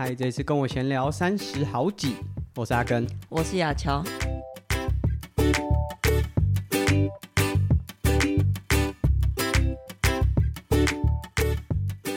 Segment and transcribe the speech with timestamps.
[0.00, 2.14] 嗨，这次跟我闲聊三十好几，
[2.54, 4.00] 我是阿根，我是雅乔。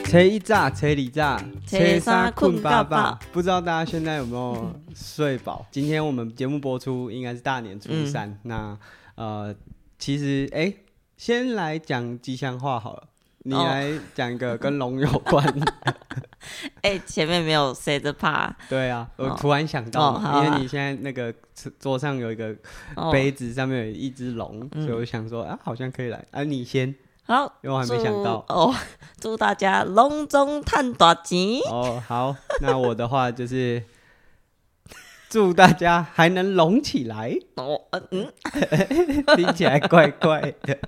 [0.04, 3.18] 车一炸，车里炸，车三困爸爸。
[3.32, 5.66] 不知道大家现在有没有睡饱？
[5.72, 8.30] 今天我们节目播出应该是大年初三。
[8.30, 8.78] 嗯、那
[9.16, 9.54] 呃，
[9.98, 10.76] 其实哎、欸，
[11.16, 13.08] 先来讲吉祥话好了。
[13.40, 15.74] 你来讲一个跟龙有关的。
[16.82, 18.54] 哎、欸，前面没有谁的怕。
[18.68, 21.32] 对啊，我突然想到，哦、因为你现在那个
[21.78, 22.54] 桌上有一个
[23.10, 26.24] 杯子，上面有一只龙，哦、所以我想说啊，好像可以来。
[26.30, 26.94] 啊，你先。
[27.24, 28.44] 好，因为我还没想到。
[28.48, 28.74] 哦，
[29.20, 31.60] 祝大家龙中探大吉。
[31.70, 33.82] 哦，好，那我的话就是。
[35.32, 38.30] 祝大家还能隆起来哦，嗯，
[39.34, 40.78] 听起来怪怪的，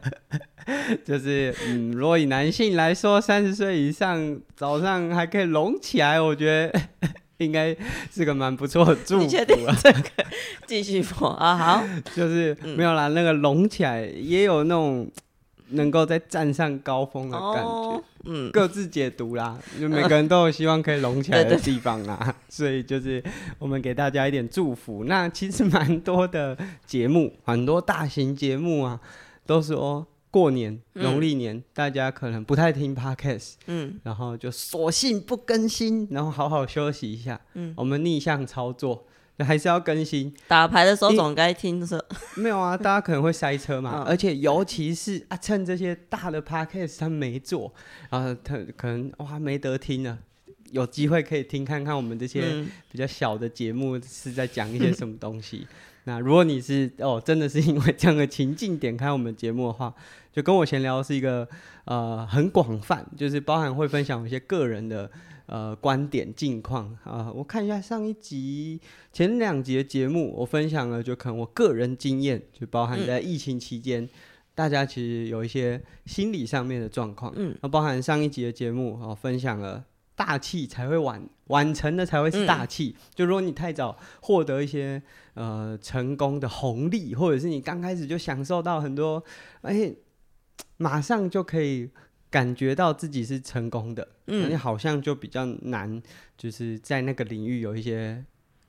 [1.02, 6.78] 就是嗯，如果以男性来说，三十岁以上早上还可以隆起来，我觉得
[7.38, 7.74] 应该
[8.12, 9.22] 是个蛮不错的祝福。
[9.22, 10.02] 你确定这个
[10.66, 11.56] 继续播啊？
[11.56, 15.10] 好，就是没有啦，那个隆起来也有那种。
[15.70, 23.22] 能够再站上高峰的感觉，哦、嗯，各自解读啦，就每个人都有希望可以隆起来的地方啦， 呃、所以就是
[23.58, 25.04] 我们给大家一点祝福。
[25.04, 26.56] 那其实蛮多的
[26.86, 29.00] 节目， 很多大型节目啊，
[29.46, 39.06] 都说过年农历年，嗯、大家可能不太听 Podcast，嗯，然后就索性不更新，然后好好休息一下，嗯，我们逆向操作。
[39.38, 40.32] 还是要更新。
[40.46, 42.00] 打牌的时候总该听说。
[42.36, 47.72] 没有啊，大家可能会塞车嘛，嗯、而且尤其是啊，趁这些大的 podcast 他没做，
[48.10, 50.18] 然后他可能哇没得听了，
[50.70, 55.66] 有机会可以听看看我们这些比较小的节目是在讲一些什么东西。
[55.66, 55.68] 嗯、
[56.04, 59.92] 那如果你是哦，真的是因为这样的情境点开我们节目的话，
[60.32, 61.48] 就跟我闲聊是一个
[61.86, 65.10] 呃很广泛，就是包含会分享一些个人的。
[65.46, 68.80] 呃，观点近况啊，我看一下上一集、
[69.12, 74.08] 前两集的节目，我分享了就可能我个人经验，就包含在疫情期间，嗯、
[74.54, 77.30] 大家其实有一些心理上面的状况。
[77.36, 79.84] 嗯，那包含上一集的节目，我分享了
[80.16, 82.96] 大器才会晚，晚成的才会是大器。
[82.96, 85.02] 嗯、就如果你太早获得一些
[85.34, 89.22] 呃成功的红利，或者是你刚开始就享受到很多，
[89.60, 89.94] 而且
[90.78, 91.90] 马上就可以。
[92.34, 96.02] 感觉到自己是成功的，嗯，你好像就比较难，
[96.36, 98.24] 就是在那个领域有一些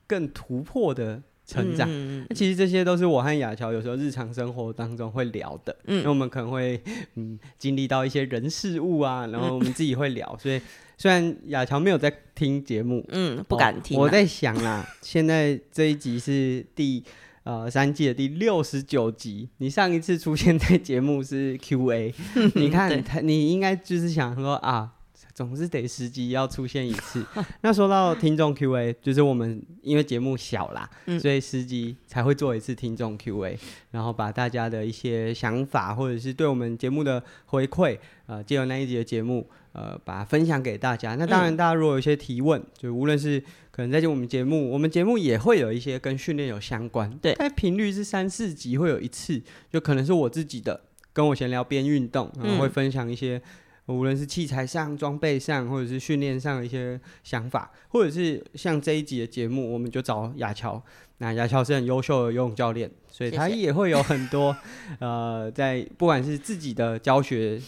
[0.06, 1.88] 更突破的成长。
[1.90, 6.80] 嗯，其实这些都是我和雅乔有时候日常生活当中会聊的，嗯，因为我们可能会
[7.16, 10.60] 嗯经历到一些人事物啊，然后我们自己会聊，嗯，所以
[10.96, 17.02] 虽然雅乔没有在听节目，嗯，不敢听，我在想啦，现在这一集是第。
[17.46, 22.12] 呃，三季的第六十九集，你上一次出现在节目是 Q&A，
[22.56, 24.90] 你看他，你应该就是想说啊，
[25.32, 27.24] 总是得十集要出现一次。
[27.62, 33.56] 那说到听众 Q&A，就是我们因为节目小啦，嗯、所以十集才会做一次听众 Q&A，
[33.92, 37.96] 然后把大家的一些想法或者是对我们节目的回馈，
[38.26, 41.14] 呃，借由那一集的节目，呃，把它分享给大家。
[41.14, 43.40] 那当然，大家如果有一些提问，嗯、就无论是
[43.76, 50.80] 可能在听我们节目，我们节目也会有一些跟训练有相关，对，但频率是三四集会有一次，就可能是我自己的，
[51.12, 53.38] 跟我闲聊边运动，然后会分享一些、
[53.84, 60.82] 嗯、无论是器材上、装备上，或者是训练上的一些想法，或者是像这一集的节目，我们就找雅乔，
[61.18, 64.56] 那雅乔是很优秀的游泳教练，所以他也会有很多
[65.00, 67.60] 呃，在不管是自己的教学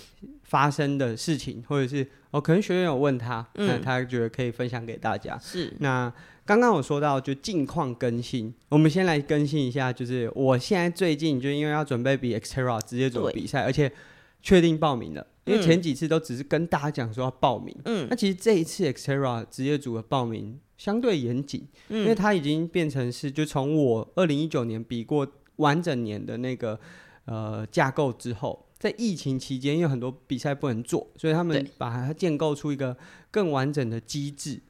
[0.49, 2.07] 发生的事情，或者是。
[2.31, 5.39] 哦，可能学员有问他，那、嗯、他觉得可以分享给大家。
[5.39, 6.13] 是，那
[6.45, 13.91] 刚刚我说到就近况更新，我们先来更新一下，就是我现在最近就因为要准备比 Xterra 职业组的比赛，而且
[14.43, 15.27] 确定报名了。
[15.47, 25.27] 因为前几次都只是跟大家讲说要报名，嗯，那其实这一次 Xterra 职业组的报名相对严谨，嗯、因为它已经变成是就从我二零一九年比过
[25.57, 26.79] 完整年的那个
[27.25, 28.67] 呃架构之后。
[28.79, 32.97] 在疫情期间，因为很多比赛不能做，所以他们把它建构出一个
[33.31, 34.61] 更完整的机制。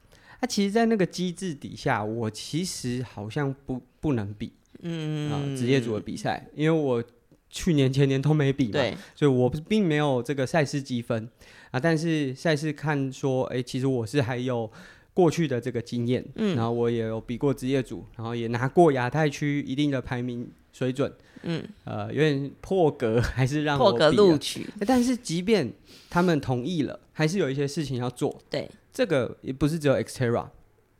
[0.41, 7.03] 那、啊、其实，在那个机制底下，我其实好像不不能比，嗯啊，职业组的比赛，因为我
[7.49, 11.29] 去年前年都没比嘛，对所以我并没有这个赛事积分
[11.71, 11.79] 啊。
[11.79, 14.71] 但是赛事看说，哎、欸，其实我是还有
[15.13, 21.11] 过去的这个经验，嗯，然后我也有比过职业组，然后也拿过亚太区一定的排名水准。
[21.43, 24.67] 嗯，呃，有点破格，还是让破格录取。
[24.85, 25.71] 但是，即便
[26.09, 28.41] 他们同意了，还是有一些事情要做。
[28.49, 30.47] 对，这个也不是只有 Xterra，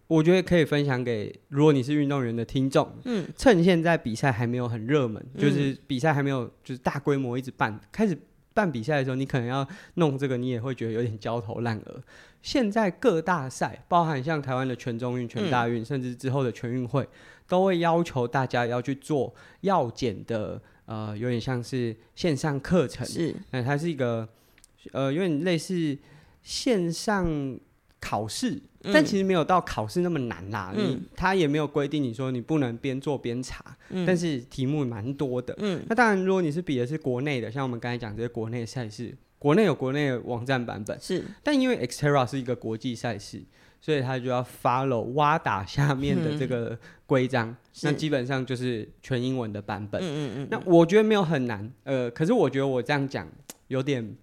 [0.08, 2.90] 我觉得可以分享给如果你是运动员的听众。
[3.04, 8.18] 嗯，趁现在比赛还没有很热门，就是比赛还没有就是大规模一直办，开始
[8.54, 12.02] 办比赛的时候，你可能要弄这个，你也会觉得有点焦头烂额。
[12.42, 17.06] 现在各大赛，包含像台湾的全中运、全大运，嗯、甚至之后的全运会，
[17.50, 24.30] 都会要求大家要去做药检的，呃，有点像是线上课程，是，那它是一个，
[24.94, 25.98] 呃，有点类似
[26.44, 27.60] 线上
[28.00, 28.52] 考试，
[28.84, 30.72] 嗯、但其实没有到考试那么难啦。
[30.76, 35.54] 嗯、你他也没有规定你说你不能边做边查，嗯、但是题目蛮多的。
[35.58, 39.18] 嗯，那当然，如果你是比的是国内的，像我们刚才讲这些国内赛事。
[39.40, 43.42] 国内有国内的网站版本，是，但因为 Xterra 是一个国际赛事，
[43.82, 50.02] 所以他就要 follow WADA 下面的这个规章，嗯、那基本上就是全英文的版本。
[50.02, 50.48] 嗯嗯嗯。
[50.52, 53.28] 那我觉得没有很难，呃，可是我觉得我这样讲
[53.68, 54.16] 有点。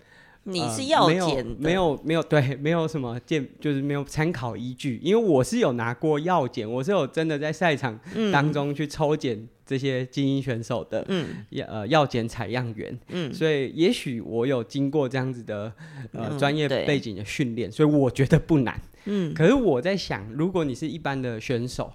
[0.48, 4.96] 你是要检、呃、没有没有对，没有什么见，就是没有参考依据。
[5.02, 7.98] 因为我是有拿过药检，我是有真的在赛场
[8.32, 15.72] 当中去抽检这些精英选手的，嗯，呃，药检采样员，嗯，所以也许我有经过这样子的
[16.12, 19.34] 呃专业背景的训练，所以我觉得不难，嗯。
[19.34, 21.92] 可是我在想，如果你是一般的选手，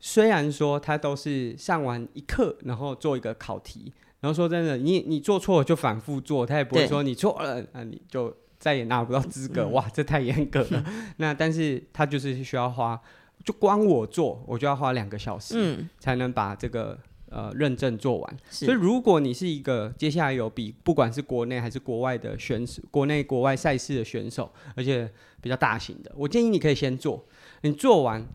[0.00, 3.92] 虽然说他都是上完一课，然后做一个考题。
[4.20, 9.62] 然后说真的，你你做错了就反复做，他也不会说你错了，那你就再也拿不到资格。
[9.62, 10.84] 嗯、哇，这太严格了。
[10.86, 13.00] 嗯、那但是他就是需要花，
[13.44, 16.96] 就光我做，我就要花两个小时，嗯、才能把这个
[17.32, 18.36] 呃认证做完。
[18.50, 27.24] 所以如果你是一个接下来有比不管是国内还是国外的选手，国内国外赛事的选手，而且比较大型的，我建议你可以先做。
[27.62, 28.26] 你做完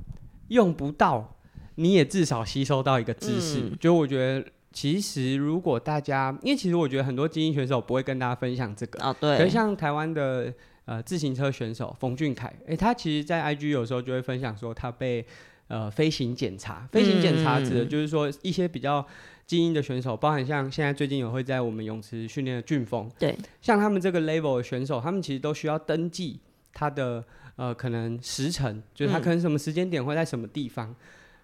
[0.47, 1.37] 用不到，
[1.75, 3.59] 你也至少吸收到一个知识。
[3.61, 4.45] 嗯、就我觉得。
[4.73, 9.35] 其实，如果大家，因为其实我觉得很多精英选手不会跟大家分享这个啊，对。
[9.35, 10.53] 可是像台湾的
[10.85, 15.25] 呃自行车选手冯俊凯，哎、欸，他其实，在 IG 有时候就会分享说，他被
[15.67, 16.87] 呃飞行检查。
[16.91, 19.05] 飞行检查指的就是说一些比较
[19.45, 23.37] 精英的选手，包含像现在最近有会在我们泳池训练的俊峰，对。
[23.61, 26.39] 像他们这个 level 的选手，他们其实都需要登记
[26.73, 27.23] 他的
[27.55, 30.89] 呃可能时辰，就是他可能什么时间点会在什么地方。
[30.89, 30.95] 嗯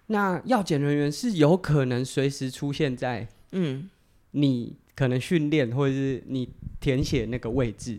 [0.08, 3.88] 那药检人员是有可能随时出现在，嗯，
[4.32, 6.46] 你可能训练或者是你
[6.78, 7.98] 填写那个位置，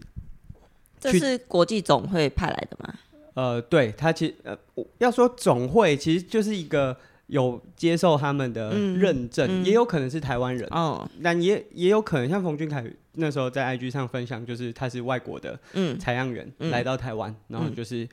[0.99, 2.93] 这是国际总会派来的吗？
[3.35, 4.57] 呃，对，他其实呃，
[4.97, 6.97] 要说总会其实就是一个
[7.27, 12.83] 有接受他们的认证，嗯嗯、也有可能是台湾人哦，但也也有可能像冯俊凯
[13.13, 15.59] 那时候在 IG 上分享，就是他是外国的
[15.99, 18.03] 采样员来到台湾，嗯、然后就是。
[18.03, 18.09] 嗯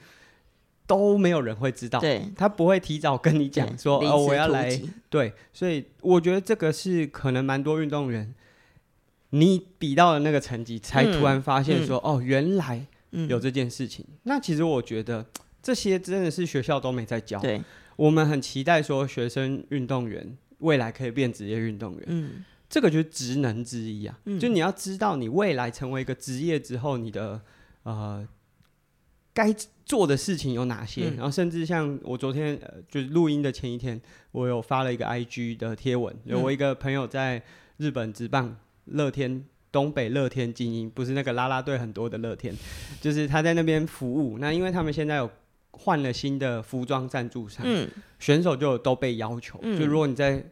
[0.84, 4.78] 都没有人会知道，对，他不会提早跟你讲说哦，我要来，
[5.08, 8.34] 对，所以我觉得这个是可能蛮多运动员，
[9.30, 12.84] 你比到了那个成绩，才突然发现说、嗯、哦，原来
[13.28, 14.04] 有这件事情。
[14.08, 15.24] 嗯、那其实我觉得
[15.62, 17.62] 这些真的是学校都没在教，对，
[17.96, 27.40] 我们很期待说学生运动员未来可以变职业运动员，嗯，这个就是职能之一啊，嗯、就你要知道你未来成为一个职业之后，你的
[27.82, 28.26] 呃。
[29.34, 29.50] 该
[29.86, 31.08] 做的事情有哪些？
[31.08, 33.98] 嗯、然后甚至像我昨天呃，就是录音的前一天，
[34.30, 37.42] 我有发了一个 IG 的贴文，有我一个朋友在
[37.78, 38.54] 日本职棒
[38.84, 39.42] 乐天
[39.72, 42.54] 东北乐天精英，不是那个啦啦队很多的乐天，
[43.00, 44.38] 就是他在那边服务。
[44.38, 45.28] 那因为他们现在有
[45.70, 47.88] 换了新的服装赞助商，嗯、
[48.20, 50.44] 选手就都被要求，嗯、就如果你在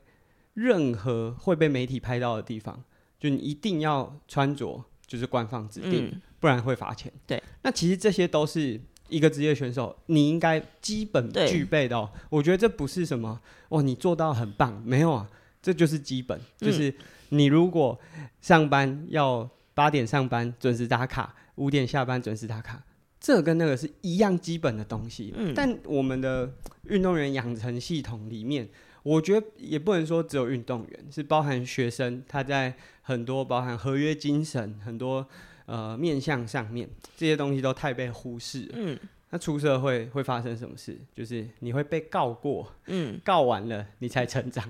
[0.55, 2.83] 任何会被媒体拍到的地方，
[3.21, 6.07] 就你一定要穿着就是官方指定。
[6.07, 7.13] 嗯不然会罚钱。
[7.27, 12.11] 对，那其实这些都是一个职业选手你应该基本具备的喔。
[12.31, 15.29] 我觉得这不是什么哦，你做到很棒，没有啊，
[15.61, 16.41] 这就是基本。
[16.57, 16.95] 就是
[17.31, 17.99] 你如果
[18.41, 22.81] 上班要八点上班准时打卡，五点下班准时打卡，
[23.19, 25.33] 这跟那个是一样基本的东西。
[25.37, 26.53] 嗯，但我们的
[26.85, 28.69] 运动员养成系统里面，
[29.03, 35.27] 我觉得也不能说只有运动员，是包含学生，他在很多包含合约精神很多。
[35.67, 38.73] 呃，面向上面这些东西都太被忽视了。
[38.73, 40.99] 嗯，那出社会会发生什么事？
[41.15, 44.69] 就是你会被告过，嗯，告完了你才成长，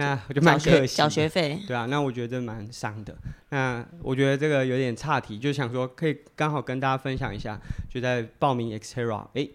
[0.00, 0.96] 那我就蛮可惜。
[0.96, 3.14] 缴学费，对啊，那我觉得这蛮伤的。
[3.50, 9.46] 那我觉得这个有点岔题，就想说可以刚好跟大家分享一下，就在报名 Xterra，哎，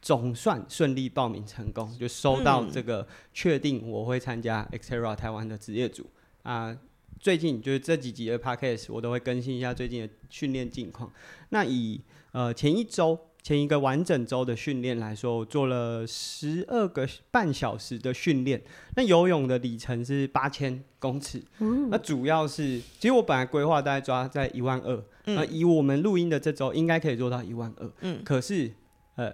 [0.00, 6.10] 总算顺利报名成功，就收到这个确定我会参加 Xterra 台湾的职业组
[6.42, 6.64] 啊。
[6.66, 6.78] 呃
[7.20, 11.08] 最近就是这几集的 podcast，我都会更新一下最近的训练近况。
[11.50, 12.00] 那以
[12.32, 18.62] 呃前一周前一个完整周的训练来说，我做了十二个半小时的训练。
[18.96, 21.42] 那游泳的里程是八千公尺。
[21.58, 25.04] 嗯、那主要是，其实我本来规划大概抓在一万二。
[25.24, 27.90] 那以我们录音的这周，应该可以做到一万二。
[28.02, 28.22] 嗯。
[28.24, 28.70] 可是
[29.16, 29.32] 呃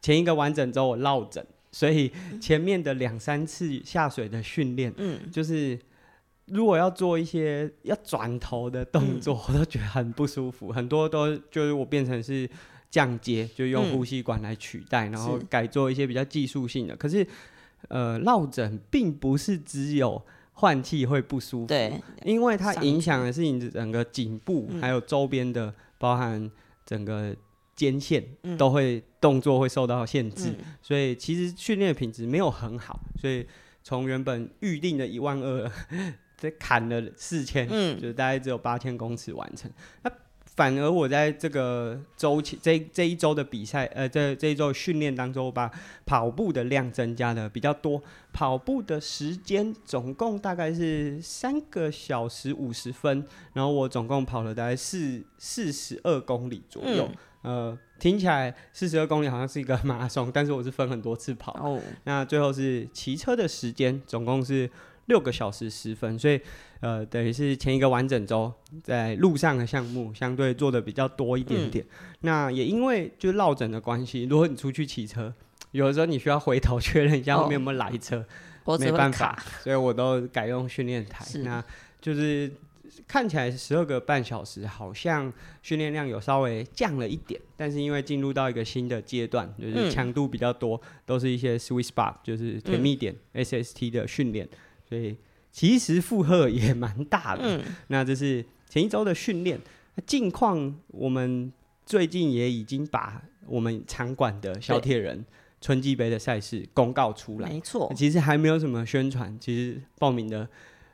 [0.00, 5.78] 前一个完整周我落枕，所以前面的两三次下水的训练，嗯，就是。
[6.50, 10.72] 如果要做一些要转头的动作，嗯、我都觉得很不舒服。
[10.72, 12.48] 很多都就是我变成是
[12.90, 16.96] 降阶，就用呼吸管来取代，嗯、然后改做一些比较技术性的。
[16.96, 17.26] 可是，
[17.88, 21.92] 呃，落枕并不是只有换气会不舒服，对，
[22.24, 26.50] 因为它影响的是你整个颈部，嗯、还有周边的，包含
[26.84, 27.36] 整个
[27.76, 33.00] 肩线、嗯、都会动作会受到限制，嗯、所以其实训练的品质没有很好。
[33.20, 33.46] 所以
[33.84, 35.70] 从原本预定的一万二，
[36.36, 39.70] 再砍了四千，嗯，就大概只有八千公尺完成。
[40.02, 40.10] 那
[40.58, 45.70] 反而我在这个周期这这一周的比赛，呃，这这一周训练当中，我把
[46.04, 57.08] 跑步的量增加的比较多，跑步的时间总共大概是三个小时五十分，然后我总共跑了大概四四十二公里左右，
[57.42, 64.68] 嗯、呃，听起来四十二公里好像是一个 马拉松，但是我是分很多次跑，哦，那最后是骑车的时间总共是
[65.08, 66.40] 六个小时十分，所以。
[66.80, 68.52] 呃，等于是前一个完整周
[68.84, 71.84] 在路上的项目相对做的比较多一点点。
[71.84, 75.34] 嗯、那也因为就落枕的关系，如果你出去骑车，
[75.72, 78.24] 有的时候你需要回头确认一下后面有没有来车，
[78.62, 81.26] 哦、没办法，所以我都改用训练台。
[81.40, 81.60] 那
[82.00, 82.48] 就是
[83.08, 94.48] 看起来十二个半小时，好像训练量有稍微降了一点，但是因为进入到一个新的阶段，就是强度比较多，嗯、都是一些 sweet spot，就是甜蜜点、嗯、SST 的训练，
[94.88, 95.16] 所以。
[95.50, 99.58] 其实负荷也蛮大的，嗯、那这是前一周的训练。
[100.06, 101.50] 近况，我们
[101.86, 105.24] 最近也已经把我们场馆的小铁人
[105.60, 107.48] 春季杯的赛事公告出来。
[107.48, 110.46] 没错，其实还没有什么宣传，其实报名的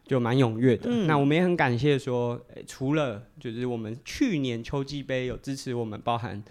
[0.07, 0.89] 就蛮踊跃的。
[0.89, 6.43] 嗯、那我们也很感谢说，欸、除了就是我们去年秋季杯有支持我们，包含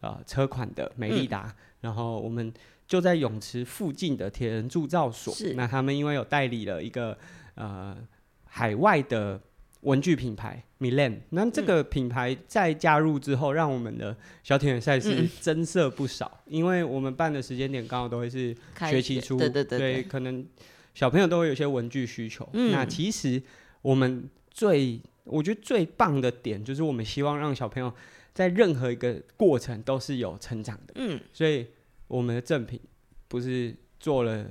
[0.00, 2.52] 呃车款的美利达，嗯、然后我们
[2.86, 7.16] 就在泳池附近的铁人铸造所，是那他们因为有代理了一个。
[7.58, 7.96] 呃，
[8.44, 9.40] 海外的
[9.80, 16.30] 文具品牌 Milan，那这个品牌在加入之后，让我们的小铁人赛事增色不少。
[16.44, 18.54] 嗯、因为我们办的时间点刚好都会是
[18.90, 20.44] 学期初，对对对，对，可能
[20.92, 22.46] 小朋友都会有些文具需求。
[22.52, 23.42] 嗯、那其实
[23.80, 27.90] 我们最，我觉得最棒的点就是我们希望让小朋友
[28.34, 30.92] 在任何一个过程都是有成长的。
[30.96, 31.66] 嗯，所以
[32.08, 32.80] 我们的赠品
[33.28, 34.46] 不是做了。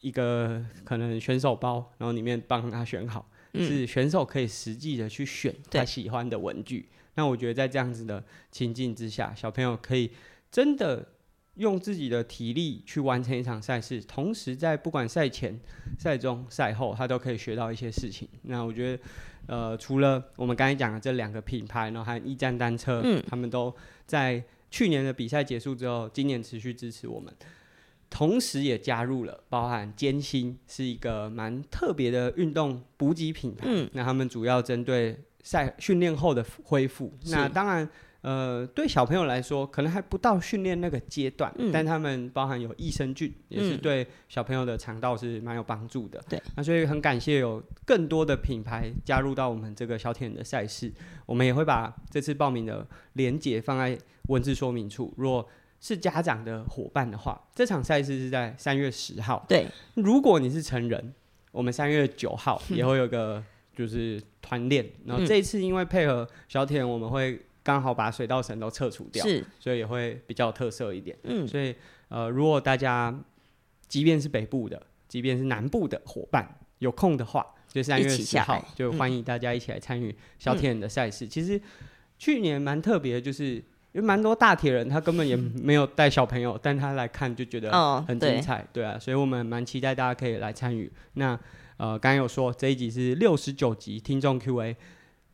[0.00, 6.90] 一个可能选手包，然后里面帮他选好，嗯、是选手可以实际的去选他喜欢的文具。
[7.14, 10.10] 那我觉得在这样子的情境之下，小朋友可以
[10.50, 11.08] 真的
[11.54, 15.58] 用自己的体力去完成一场赛事，同时在不管赛前、
[15.98, 18.28] 赛中、赛后，他都可以学到一些事情。
[18.42, 19.02] 那我觉得，
[19.46, 27.32] 呃，除了我们刚才讲的这两个品牌，然后还有驿站单车，嗯、他们都在去年的比赛结束之后，今年持续支持我们。
[28.10, 33.66] 同时也加入了，包含艰辛是一个蛮特别的运动补给品牌。
[33.68, 37.16] 嗯，那他们主要针对赛训练后的恢复。
[37.26, 37.88] 那当然，
[38.22, 46.20] 呃，对小朋友来说，可能还不到训练那个阶段，嗯、但他们包含有益生菌，也是对小朋友的肠道是蛮有帮助的。
[46.28, 50.92] 对、嗯，那所以很感谢有更多的品牌加入到我们这个小铁人的赛事。
[51.26, 53.96] 我们也会把这次报名的连接放在
[54.28, 55.12] 文字说明处。
[55.16, 55.48] 若
[55.80, 59.44] 是家长的伙伴的话，这场赛事是在三月十号。
[59.46, 61.12] 对，如果你是成人，
[61.52, 63.44] 我们三月九号也会有个
[63.76, 64.82] 就是团练。
[64.84, 71.14] 嗯、然后这一次因为配合小铁人，我们会刚好把水稻绳都撤除掉，是，所以也会比较特色一点。
[71.24, 71.74] 嗯，所以
[72.08, 73.14] 呃，如果大家
[73.86, 81.26] 即便是北部的，即便是南部的伙伴有空的话，就三月十号就欢迎大家一起来参与小铁人的赛事。
[81.26, 81.60] 嗯、其实
[82.18, 83.62] 去年蛮特别的，就是。
[83.94, 87.70] 因为蛮多大铁人，他根本也没有带小朋友，但他来看就觉得
[88.02, 90.90] 很精彩，哦、对，对啊，所以我们蛮期待大家可以来参与。
[91.12, 91.38] 那
[91.76, 94.76] 呃，刚刚有说这一集是六十九集听众 Q&A，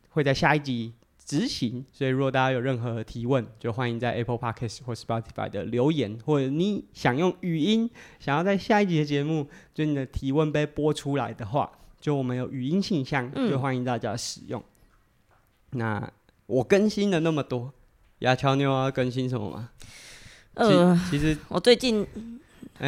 [0.09, 7.89] 会在下一集执行，所以如果大家有任何提问，就欢迎在 Apple Podcast 或 Spotify 的留言，或者你想用语音，
[8.19, 14.63] 想要在下一集的节目，就你的提问被播出来的话，就我们有语音信箱，就欢迎大家使用。
[15.71, 16.11] 嗯、那
[16.45, 17.73] 我更新了那么多。
[18.21, 19.69] 亚乔，妞啊更新什么吗？
[20.55, 22.05] 呃，其实我最近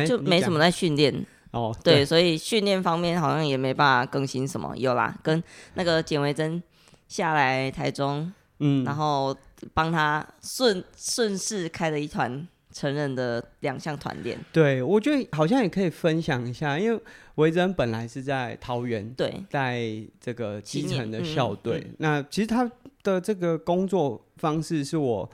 [0.08, 4.75] 就没什么在训练、欸、哦，对，对所以训练方面好像也没办法更新什么。
[4.75, 5.42] 有啦，跟
[5.75, 6.62] 那个简维珍
[7.08, 9.36] 下来台中，嗯，然后
[9.74, 14.38] 帮他顺顺势开了一团成人的两项团练。
[14.52, 17.02] 对，我觉得好像也可以分享一下，因为
[17.36, 22.72] 维珍本来是在桃园，对，在这个基层的校队，嗯嗯、那其实他。
[23.04, 25.30] 的这个工作方式是我，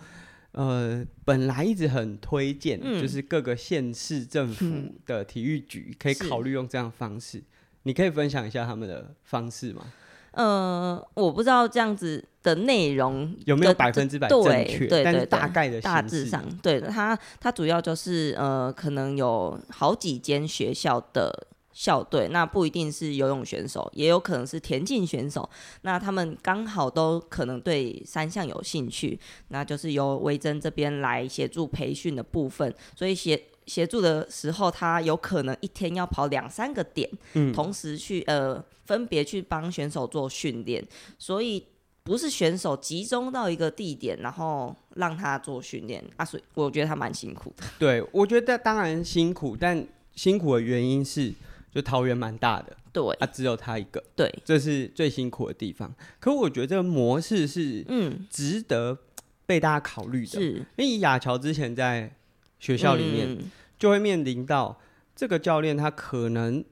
[0.53, 4.65] 呃，本来一直很推荐，嗯、就是各个县市政府
[5.05, 7.37] 的体育局可以考虑用这样的方式。
[7.37, 7.43] 是
[7.83, 9.83] 你可以分享一下他们的方式吗？
[10.31, 14.87] 呃，我不知道这样子的内容有没有百分之百正确？
[14.87, 21.47] 对对，但是大概的大致上，对它它主要就是呃，可能有好几间学校的
[21.79, 25.49] 校队，那不一定是游泳选手，也有可能是田径选手。
[25.83, 29.17] 那他们刚好都可能对三项有兴趣，
[29.47, 32.75] 那就是由维珍这边来协助培训的部分。
[32.97, 40.85] 所以协协助的时候，他有可能一天要跑两三个点，嗯，同时去呃分别去帮选手做训练，
[41.17, 41.65] 所以。
[42.01, 47.63] 不是选手集中到一个地点，然后让他做训练啊，所以我觉得他蛮辛苦的。
[47.77, 51.31] 对，我觉得当然辛苦，但辛苦的原因是，
[51.73, 55.93] 就桃园蛮大的，对，啊，只有他一个，对，这是最辛苦的地方。
[56.19, 58.97] 可我觉得这个模式是，嗯，值得
[59.45, 60.39] 被大家考虑的。
[60.39, 62.15] 是，因为亚乔之前在
[62.59, 63.37] 学校里面
[63.77, 64.79] 就会面临到
[65.15, 66.63] 这个教练，他可能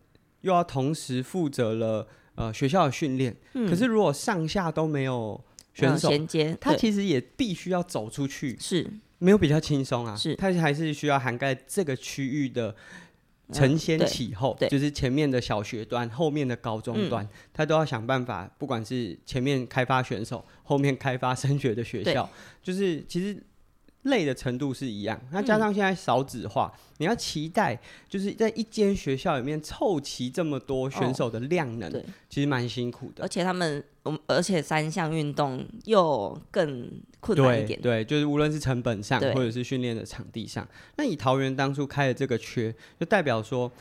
[0.42, 2.08] 又要同时负责了。
[2.38, 8.88] 呃，学校的训练，嗯，可是如果上下都没有选手衔接，他其实也必须要走出去，是。
[9.18, 12.76] 没有比较轻松啊，是，他还是需要涵盖这个区域的
[13.52, 22.30] 承先启后，嗯，就是前面的小学端，后面的高中端，嗯，他都要想办法，不管是前面开发选手，后面开发升学的学校，
[22.62, 23.42] 就是其实。
[24.08, 33.24] 累的程度是一样，那加上现在少子化，嗯，你要期待就是在一间学校里面凑齐这么多选手的量能，哦，其实蛮辛苦的。
[33.24, 33.84] 而且他们，
[34.26, 37.80] 而且三项运动又更困难一点。
[37.82, 43.72] 对，对就是无论是成本上，或者是训练的场地上，那以桃园当初开的这个缺，就代表说，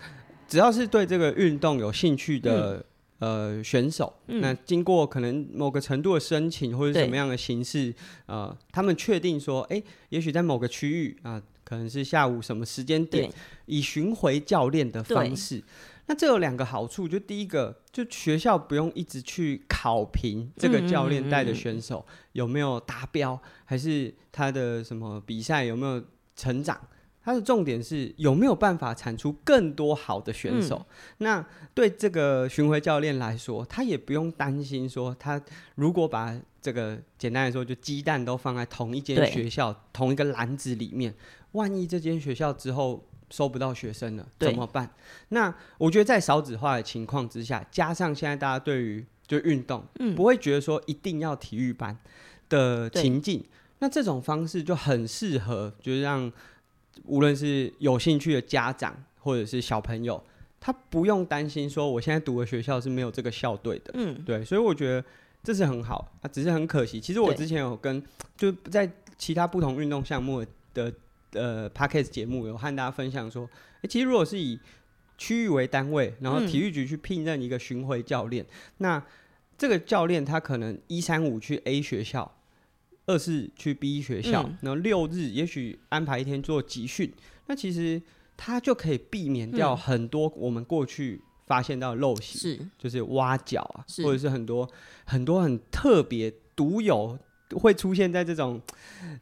[0.46, 2.78] 只要是对这个运动有兴趣的。
[2.78, 2.84] 嗯
[3.18, 7.94] 呃，选手、嗯，那经过可能某个程度的申请或者什么样的形式，
[8.26, 13.32] 呃，他们确定说，哎、欸，也许在某个区域啊、呃，可能是下午什么时间点，
[13.64, 15.64] 以巡回教练的方式，
[16.06, 26.04] 那这有两个好处，就第一个，就学校不用一直去考评这个教练带的选手有没有达标，还是他的什么比赛有没有
[26.36, 26.78] 成长。
[27.26, 30.76] 它的重点是有没有办法产出更多好的选手。
[30.78, 35.42] 嗯、那对这个巡回教练来说，他也不用担心说，他
[35.74, 41.12] 如果把这个简单来说，就鸡蛋都放在同一间学校、同一个篮子里面，
[41.50, 44.88] 万一这间学校之后收不到学生了，怎么办？
[45.30, 51.98] 那我觉得在少子化的情况之下，加上现在大家对于就运动、嗯，不会觉得说一定要体育班
[52.48, 53.44] 的情境，
[53.80, 56.32] 那这种方式就很适合，就是让。
[57.04, 60.22] 无论是有兴趣的家长或者是小朋友，
[60.58, 65.04] 他不用担心说我现在读的学校是没有这个校队的，嗯，对，所以我觉得
[65.42, 67.00] 这是很好啊，只是很可惜。
[67.00, 68.02] 其实我之前有跟
[68.36, 70.92] 就在其他不同运动项目的
[71.32, 73.48] 呃 Podcast 节目有和大家分享说，
[73.82, 74.58] 欸，其实如果是以
[75.18, 79.02] 区域为单位，然后体育局去聘任一个巡回教练，嗯，那
[79.56, 82.32] 这个教练他可能一三五去 A 学校。
[83.06, 87.12] 二是去 B 学校，嗯、然后六日也许安排一天做集训，
[87.46, 88.02] 那其实
[88.36, 94.68] 他就可以避免掉很多我们过去发现到的陋习，就是挖角啊，或者是很多
[95.04, 97.16] 很多很特别独有
[97.50, 98.60] 会出现在这种，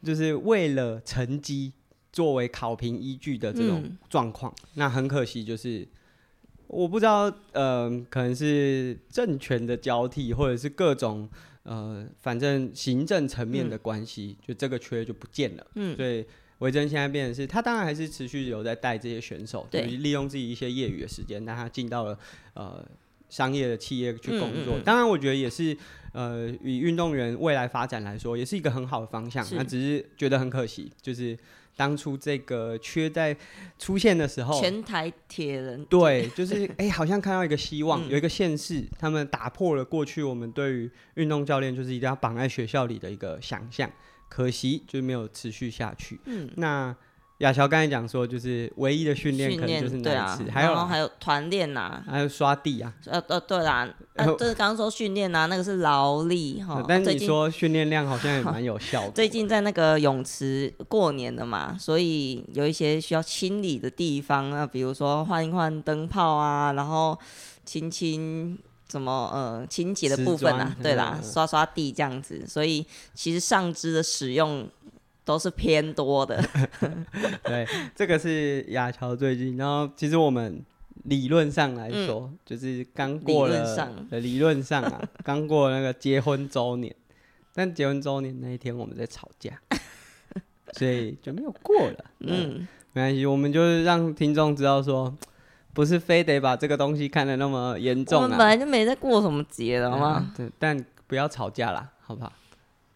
[0.03, 1.75] 就是为了成绩
[2.11, 4.68] 作为考评依据的这种状况、嗯。
[4.77, 5.87] 那很可惜，就是
[6.68, 11.29] 我不知道，呃，可能是政权的交替，或者是各种。
[11.64, 15.66] 呃，反正行政层面的关系、嗯，就这个缺就不见了。
[15.74, 16.24] 嗯，所以
[16.61, 22.18] 维珍现在变成是，他当然还是持续有在带这些选手，对，利用自己一些业余的时间，让他进到了
[22.55, 22.83] 呃
[23.29, 24.77] 商业的企业去工作。
[24.77, 25.77] 嗯嗯嗯、当然，我觉得也是
[26.12, 29.46] 呃，以运动员未来发展来说，也是一个很好的方向。
[29.53, 31.37] 那只是觉得很可惜，就是。
[31.76, 33.37] 当初这个缺在
[33.78, 43.90] 出现的时候，前台铁人对，就是哎、欸，好像看到一个希望，嗯、有一个县市，他们打破了过去我们对于运动教练就是一定要绑在学校里的一个想象，
[44.28, 46.20] 可惜就没有持续下去。
[46.26, 46.96] 嗯，那。
[47.44, 56.83] 亚乔刚才讲说，就是唯一的训练可能就是那一次，还有还有团练呐，还有刷地啊，呃呃对啦， 呃就是刚刚说训练呐，那个是劳力哈。
[56.88, 59.11] 但是你说训练量好像也蛮有效的。
[59.14, 67.18] 最近在那个泳池过年了嘛，所以有一些需要清理的地方啊，比如说换一换灯泡啊，然后
[67.64, 68.59] 清清
[68.90, 74.66] 什么呃清洁的部分啊，对啦，刷刷地这样子，所以其实上肢的使用。
[75.24, 76.42] 都是偏多的，
[77.44, 79.56] 对，这个是亚乔最近。
[79.56, 80.62] 然后其实我们
[81.04, 83.54] 理论上来说，嗯、就是刚过了，
[84.10, 86.94] 理论上，啊， 刚过那个结婚周年，
[87.54, 89.58] 但结婚周年那一天我们在吵架，
[90.76, 92.04] 所以就没有过了。
[92.20, 95.16] 嗯，没关系，我们就是让听众知道说，
[95.72, 98.24] 不是非得把这个东西看得那么严重啊。
[98.24, 100.32] 我们本来就没在过什么节了，好吗？
[100.37, 102.32] 对，但不要吵架啦，好不好？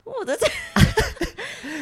[0.05, 0.47] 我的这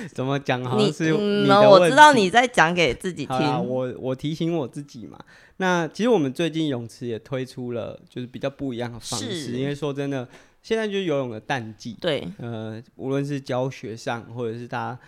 [0.14, 0.64] 怎么讲？
[0.64, 3.64] 好像是你，嗯，我知道你在讲给自己听。
[3.64, 5.18] 我我提醒我自己嘛。
[5.58, 9.52] 那其实我们最近泳池也推出了，就是比较不一样的方式。
[9.52, 10.28] 因为说真的，
[10.62, 11.96] 现在就是游泳的淡季。
[12.00, 12.26] 对。
[12.38, 14.98] 呃，无论是教学上，或者是大家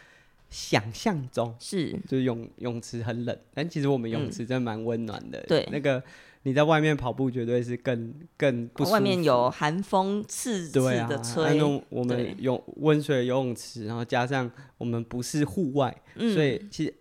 [0.51, 5.41] 想象中，是就是泳泳池很冷，但其实我们泳池真的蛮温暖的。
[5.49, 6.03] 对，那个。
[6.45, 8.93] 你在外面跑步绝对是更更不舒服。
[8.95, 11.61] 外面有寒风刺刺的吹。
[11.91, 16.95] 我们有温水游泳池，然后加上我们不是户外，嗯，所以其实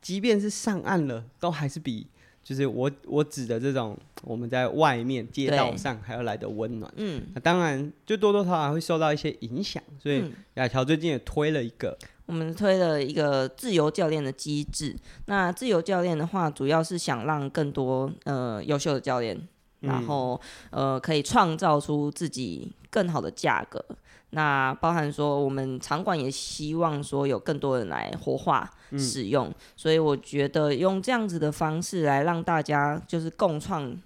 [0.00, 2.06] 即便是上岸了，都还是比
[2.42, 6.92] 就是我我指的这种我们在外面街道上还要来的温暖。
[6.96, 10.24] 嗯，那当然就多多少少会受到一些影响，所以
[10.54, 11.96] 亚乔最近也推了一个。
[12.28, 14.94] 我们推了一个自由教练的机制。
[15.24, 19.48] 那自由教练的话，主要是想让更多呃优秀的教练，
[19.80, 20.38] 然后
[20.70, 23.82] 呃可以创造出自己更好的价格。
[24.30, 29.50] 那包含说，我们场馆也希望说有更多人来活化使用。
[29.74, 33.96] 所以我觉得用这样子的方式来让大家就是共创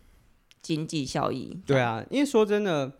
[0.63, 1.59] 经济效益。
[1.67, 2.93] 对啊，因为说真的。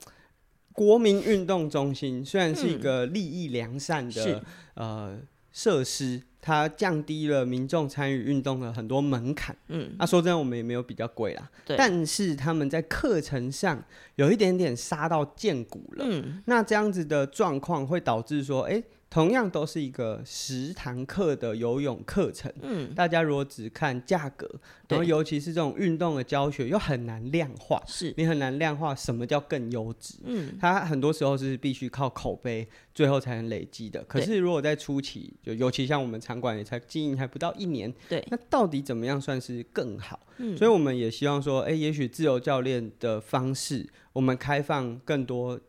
[0.73, 4.43] 国民运动中心虽然是一个利益良善的、
[4.75, 5.19] 嗯、呃
[5.53, 9.55] 设施，它降低了民众参与运动的很多门槛。
[9.69, 11.51] 嗯，那、啊、说真的，我们也没有比较贵啦。
[11.67, 11.77] 对。
[11.77, 13.85] 但是他们在课程上
[14.17, 16.05] 有一点点杀到剑骨了。
[16.09, 16.43] 嗯。
[16.47, 18.85] 那这样子的状况会导致说，哎、欸。
[19.13, 24.51] 同样都是一个十堂课的游泳课程，嗯，大家如果只看价格，
[24.89, 28.15] 然后尤其是这种运动的教学又很难量化，是。
[28.17, 34.03] 你很难量化什么叫更优质，嗯，它很多时候是必须靠口碑，最后才能累积的。
[34.05, 40.19] 可是如果在初期，就尤其像我们场馆也才经营还不到一年，对，那到底怎么样算是更好？
[40.39, 45.61] 嗯，所以我们也希望说，哎、欸，也许自由教练的方式，我们开放更多。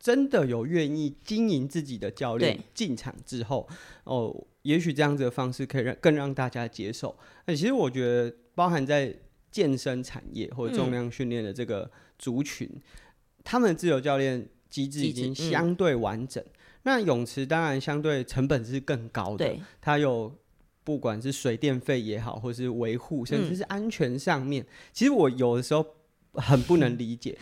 [0.00, 3.68] 真的有愿意经营自己的教练进场之后，
[4.04, 7.14] 哦，也许这样子的方式可以让更让大家接受。
[7.44, 9.14] 那其实我觉得，包含在
[9.50, 12.80] 健身产业或者重量训练的这个族群，嗯、
[13.44, 16.42] 他们的自由教练机制已经相对完整。
[16.42, 16.50] 嗯、
[16.84, 20.34] 那泳池当然相对成本是更高的，它有
[20.82, 25.84] 不管是水电费也好，或是维护，甚至是安全上面，嗯、其实我有的时候
[26.32, 27.36] 很不能理解。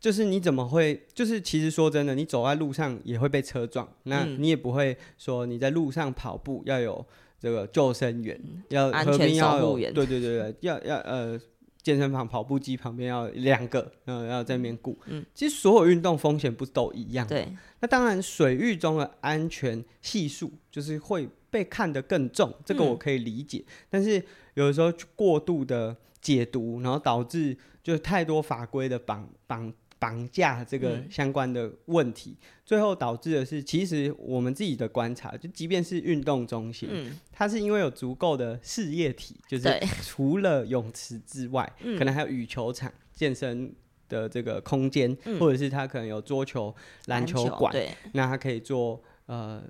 [0.00, 1.04] 就是你怎么会？
[1.12, 7.04] 就是其实说真的，你走在路上也会被车撞，那你也不会说你在路上跑步要有
[7.40, 11.36] 这个救生员，要安全要有员，对对对对，要要呃
[11.82, 14.96] 健身房跑步机旁边要两个，嗯，要在那边顾。
[15.06, 17.26] 嗯，其实所有运动风险不都一样？
[17.26, 17.48] 对。
[17.80, 23.64] 那当然，水域中的安全系数就是会被看得更重，这个我可以理解。
[23.90, 24.22] 但是
[24.54, 29.72] 有的时候过度的解读，然后导致就是太多法规的绑绑。
[29.98, 39.68] 绑架这个相关的问题，嗯，最后导致的是，其实我们自己的观察，就即便是运动中心，嗯，它是因为有足够的事业体，就是
[40.02, 43.74] 除了泳池之外，可能还有羽球场、健身
[44.08, 46.74] 的这个空间，嗯，或者是它可能有桌球、
[47.06, 47.74] 篮球馆，
[48.12, 49.62] 那它可以做呃。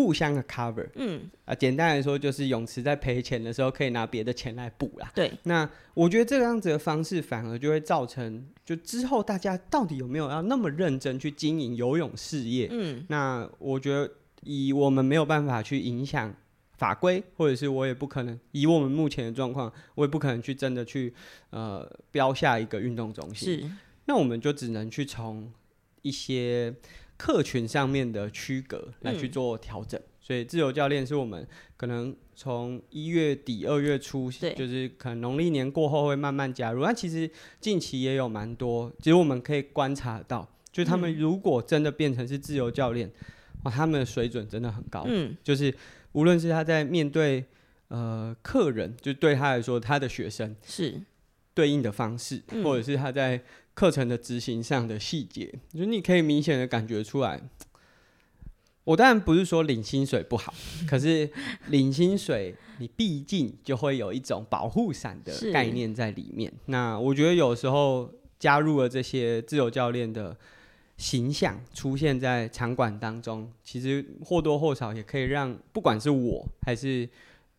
[0.00, 5.12] 互相的 cover，嗯啊，简单来说就是泳池在赔钱的时候可以拿别的钱来补啦。
[5.14, 12.66] 对，那我觉得这个样子的方式反而就会造成，就之后大家到底有没有要那么认真去经营游泳事业？
[12.70, 14.10] 嗯，那我觉得
[14.42, 16.34] 以我们没有办法去影响
[16.78, 21.12] 法规，或者是我也不可能以我们目前的状况，我也不可能去真的去
[21.50, 23.60] 呃标下一个运动中心。
[23.60, 23.70] 是，
[24.06, 25.52] 那我们就只能去从
[26.00, 26.74] 一些。
[27.20, 36.82] 客群上面的区隔来去做调整，嗯，所以自由教练是我们可能从一月底二月初，就是可能农历年过后会慢慢加入。
[36.82, 37.30] 那其实
[37.60, 43.12] 近期也有蛮多，其实我们可以观察到，就他们如果真的变成是自由教练，嗯，
[43.64, 45.04] 哇，他们的水准真的很高。
[45.06, 45.74] 嗯，就是
[46.12, 47.44] 无论是他在面对
[47.88, 50.98] 呃客人，就对他来说，他的学生是
[51.52, 53.42] 对应的方式，嗯，或者是他在。
[53.74, 57.40] 课程的执行上的细节，就你可以明显的感觉出来。
[58.84, 60.52] 我当然不是说领薪水不好，
[60.88, 61.30] 可是
[61.68, 66.52] 领薪水，你毕竟就会有一种保护伞的概念在里面。
[66.66, 70.36] 那我觉得有时候加入了这些自由教练的
[70.96, 77.08] 形象出现在场馆当中，其实或多或少也可以让不管是我还是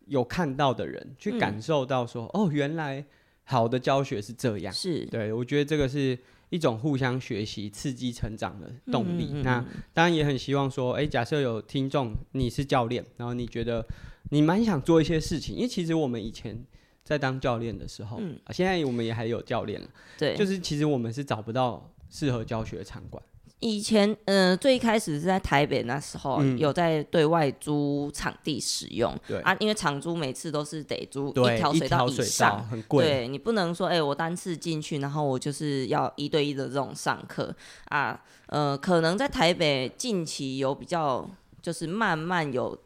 [0.06, 3.04] 有看到的人去感受到说，嗯、哦，原来。
[3.44, 5.04] 好的教学是这样，是。
[5.06, 6.18] 对，我觉得这个是
[6.50, 9.28] 一种互相学习、刺激成长的动力。
[9.32, 13.86] 嗯嗯嗯，那当然也很希望说，哎、欸，假设有听众你是教练，然后你觉得
[14.30, 16.64] 你蛮想做一些事情，因为其实我们以前
[17.04, 23.22] 在当教练的时候，嗯，现在我们也还有教练了，对，就是其实我们是找不到适合教学的场馆。
[23.62, 29.16] 以前，嗯、呃，最一开始是在台北那时候，嗯、有在对外租场地使用。
[29.26, 33.04] 对啊，因为场租每次都是得租一条水道以上，很贵。
[33.04, 37.54] 对，你不能说，哎、欸，我单次进去，然后我就是要一对一的这种上课
[37.86, 38.20] 啊。
[38.46, 41.26] 呃，可能在台北近期有比较，
[41.62, 42.76] 就是慢慢有。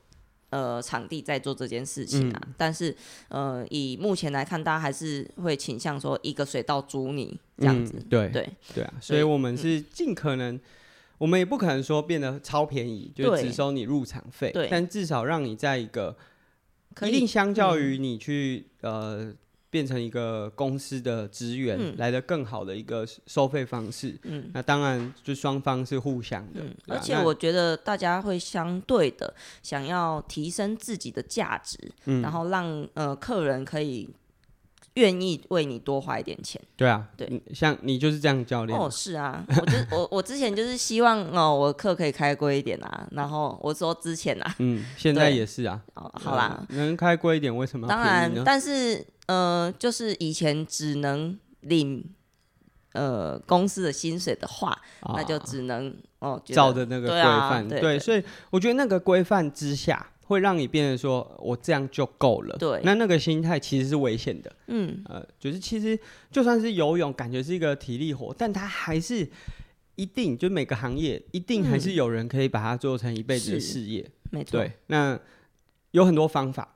[0.51, 2.95] 呃，场地在做这件事情啊，嗯、但是
[3.29, 10.61] 呃，以目前来看，大家还是会倾向说一个水道租你这样子，嗯、对对对啊，所以我们是尽可能，嗯、
[11.19, 16.17] 我们也不可能说变得超便宜，就只收你入场费，但至少让你在一个
[17.03, 19.35] 一定相较于你去、嗯、呃。
[19.69, 24.17] 变成一个公司的职员，嗯、来的更好的一个收费方式。
[24.23, 26.61] 嗯，那当然就双方是互相的。
[26.87, 34.09] 而且我觉得大家会相对的想要提升自己的价值，嗯、然后让呃客人可以
[34.95, 36.63] 愿意为你多花一点钱。
[36.77, 38.79] 对啊，对，像你就是这样教练。
[38.79, 43.07] 哦，是啊，我就我我之前就是希望哦，我课可以开贵一点啊。
[43.11, 45.83] 然后我说之前啊，嗯，现在也是啊。
[45.95, 47.87] 哦，好啦，能开贵一点，为什么？
[47.89, 49.05] 当然，但是。
[49.27, 52.05] 呃，就是以前只能领
[52.93, 57.69] 呃公司的薪水的话，啊、那就只能哦照着那个规范。
[57.69, 62.57] 对，啊、对，对，对，所以我觉得那个规范之下，会让你变得说我这样就够了。
[62.57, 64.53] 对，那那个心态其实是危险的。
[64.69, 65.99] 嗯，呃，就是其实
[66.31, 69.29] 就算是游泳，感觉是一个体力活，但它还是
[69.97, 74.09] 一定，就每个行业一定还是有人可以把它做成一辈子的事业。
[74.31, 74.61] 没错。
[74.61, 75.19] 对，那
[75.91, 76.76] 有很多方法。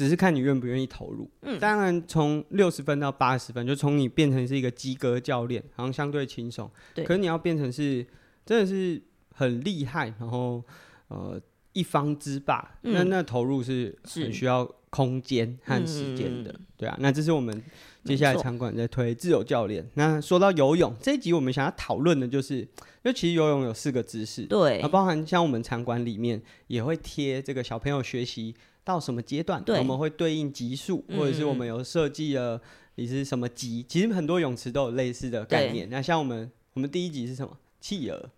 [0.00, 1.30] 只是看你愿不愿意投入。
[1.42, 6.70] 嗯，当然从六十分到八十分，就从你变成是一个及格教练，好像相对轻松。
[6.94, 7.04] 对。
[7.04, 8.02] 可是你要变成是
[8.46, 8.98] 真的是
[9.34, 10.64] 很厉害，然后
[11.08, 11.38] 呃
[11.74, 16.50] 一方之霸，嗯、那那投入是很需要空间和时间的。
[16.50, 17.62] 嗯、对啊，那这是我们
[18.06, 19.86] 接下来场馆在推自由教练。
[19.96, 22.68] 那说到游泳这一集，我们想要讨论的就是，因
[23.02, 28.54] 为其实游泳有四个姿势，对，包含像我们场馆里面也会贴这个小朋友学习。
[28.82, 32.60] 到什么阶段，我们会对应级数，嗯、或者是我们有设计了
[32.96, 33.84] 你是什么级？
[33.88, 35.88] 其实很多泳池都有类似的概念。
[35.90, 37.56] 那像我们，我们第一级是什么？
[37.80, 38.30] 企鹅、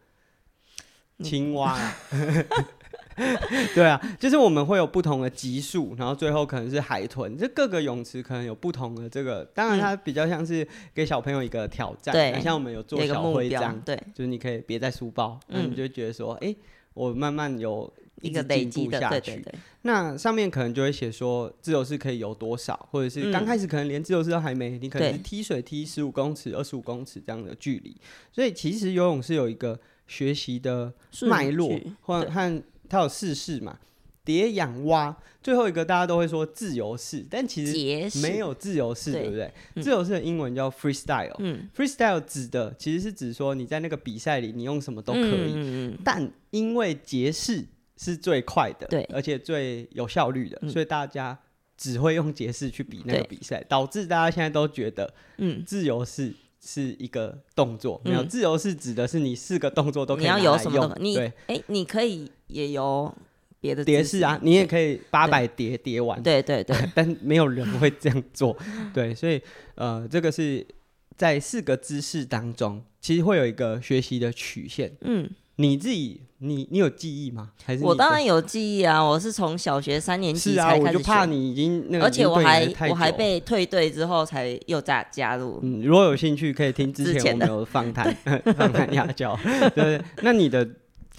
[1.23, 1.79] 青蛙。
[3.75, 7.37] 对啊，就是我们会有不同的级数，然后最后可能是海豚。
[7.37, 12.13] 这各个泳池可能有不同的这个，当然它比较像是给小朋友一个挑战。
[12.13, 16.57] 对、嗯，像我们有做小徽章，对，就是你可以别在书包，那、嗯、你就觉得说，哎、欸，
[16.95, 17.93] 我慢慢有。
[18.23, 27.95] 一个累积下去，对对对，那上面可能就会写说自由式可以游多少，或者是刚开始可能连自由式都还没，嗯、你可能是踢水踢十五公尺、二十五公尺这样的距离。
[28.33, 33.79] 所以其实游泳是有一个学习的脉络，或和它有四式嘛，
[34.25, 39.29] 蝶仰蛙，最后一个大家都会说自由式，但其实没有自由式，对。
[39.29, 39.53] 不对？
[39.75, 47.67] 嗯、自由式的英文叫 freestyle，嗯，freestyle 指的其实是指说你在那个比赛里你用什么都可以，但因为节式。
[47.97, 51.39] 是最快的，对，而且最有效率的，嗯、所以大家
[51.77, 63.15] 只会用蝶式去比那个比赛，导致大家现在都觉得，嗯，自由式是一个动作，嗯、没有自由式指的是你四个动作都可以来用，你要有什么你对，哎、欸，你可以也有
[63.61, 68.57] 别的叠式啊，你也可以八百叠叠完，对对对， 但没有人会这样做，
[68.95, 69.41] 对，所以
[69.75, 70.67] 呃，这个是
[71.17, 75.31] 在四个姿势当中，其实会有一个学习的曲线，嗯。
[75.57, 77.51] 你自己，你你有记忆吗？
[77.65, 79.03] 还是我当然有记忆啊！
[79.03, 85.61] 我是从小学三年级才开始学，我就怕你已经那个，而且我还我还被退队之后才又再加入。
[85.63, 88.15] 嗯，如果有兴趣，可以听之前我们有访谈
[88.57, 89.39] 访谈亚教。
[89.75, 90.67] 对，那你的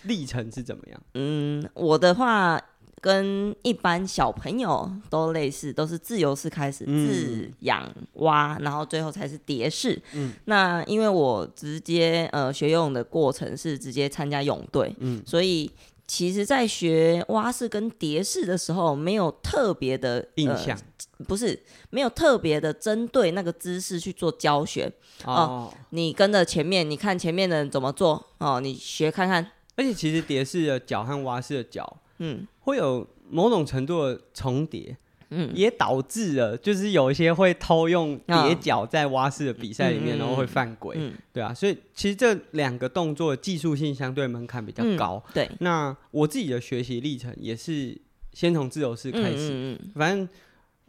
[0.03, 1.01] 历程是怎么样？
[1.13, 2.59] 嗯，我的话。
[3.03, 10.01] 跟一般小朋友都类似，都是自由式开始，嗯、自仰蛙，然后最后才是蝶式。
[10.13, 15.69] 嗯，那因为我直接呃学游泳的过程是直接参加泳队，嗯，所以
[16.07, 20.79] 其实在学蛙式跟蝶式的时候，没有特别的、呃、印象，
[21.27, 24.89] 不是没有特别的针对那个姿势去做教学
[25.25, 25.73] 哦、呃。
[25.89, 29.51] 你跟着前面，你看前面的人怎么做哦，你学看看。
[29.75, 31.97] 而且其实蝶式的脚和蛙式的脚。
[32.19, 34.95] 嗯，会有某种程度的重叠，
[35.30, 45.49] 嗯，也导致了就是有一些会偷用叠脚在蛙式的比赛里面，然后会犯规，嗯，对啊，所以其实这两个动作的技术性相对门槛比较高，对。
[45.60, 47.97] 那我自己的学习历程也是
[48.32, 50.30] 先从自由式开始，反正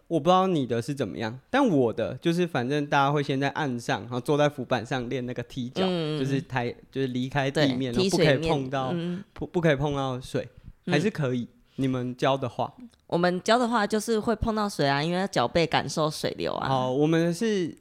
[0.06, 8.94] 我不知道你的是怎么样，但我的就是反正大家会先在岸上，然后坐在浮板上练那个踢脚，就是抬，就是离开地面，然后不可以碰到，
[9.32, 10.46] 不不可以碰到水。
[10.86, 12.72] 还是可以，嗯、你们教的话，
[13.06, 16.68] 我们教的话就是会碰到水啊，因为要脚背感受水流啊。
[16.68, 17.76] 哦，我们是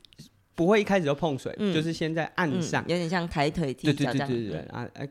[0.56, 4.28] 不会一开始就碰水，嗯、就是先在岸上、嗯，有点像抬腿踢脚这样。
[4.28, 4.90] 对对对对对啊！
[4.96, 5.08] 哎，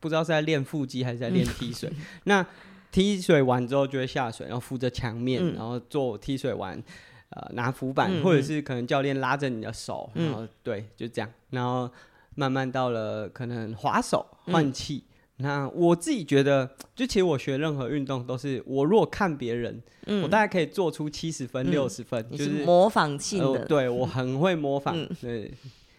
[0.00, 1.90] 不知道是在练腹肌还是在练踢水。
[1.90, 2.46] 嗯、 那
[2.90, 6.82] 踢水完之后就会下水，然后扶着墙面，嗯、然后做踢水完，
[7.30, 11.90] 呃，拿浮板，嗯、或者是可能教练拉着你的手，然后、嗯、对，就这样，然后
[12.34, 15.04] 慢慢到了可能划手换气。
[15.10, 23.60] 嗯那我自己觉得，就其实我学任何运动都是，我如果看别人，嗯、我大概可以做出七十分、六十、嗯、分，就是，是模仿性的。
[23.60, 25.52] 呃、对我很会模仿，嗯、对，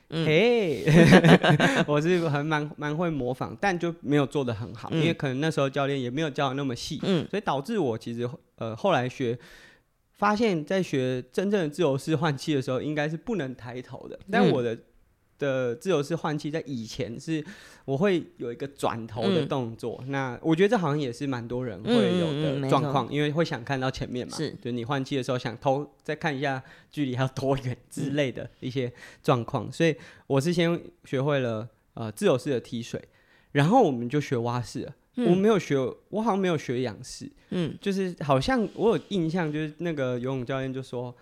[0.10, 0.84] 嘿，
[1.86, 9.38] 我是很蛮蛮会模仿，但就没有做的很好，嗯、因为可能那时候教练也没有教的那么细，嗯、所以导致我其实呃后来学，
[10.14, 14.76] 发现在学真正的自由式换气的时候，应该是不能抬头的，但我的。
[15.38, 17.46] 嗯的自由式换气在以前是，
[17.86, 20.00] 我会有一个转头的动作。
[20.04, 24.36] 嗯、那我觉得这好像也是蛮多人会有的状况，嗯嗯嗯、因为会想看到前面嘛。
[24.36, 29.68] 是，就你换气的时候想偷再看一下距离还有多远之类的一些状况。
[29.68, 29.96] 嗯、所以
[30.26, 33.00] 我是先学会了呃自由式的踢水，
[33.52, 35.78] 然后我们就学蛙式我没有学，
[36.10, 37.32] 我好像没有学仰式。
[37.52, 41.16] 嗯，就是好像我有印象，就是那个游泳教练就说。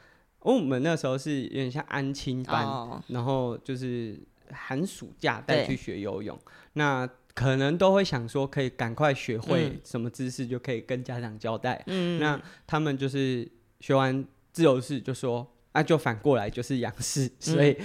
[0.54, 3.02] 我们那时候是有点像安亲班，oh.
[3.08, 4.20] 然后就是
[4.52, 6.38] 寒暑假带去学游泳，
[6.74, 11.84] 那可能都会想说可以赶快学会什么姿势就可以跟家长交代。
[11.88, 17.76] 嗯，那他们就是学完自由式就说，那、啊、就反过来就是仰式，所以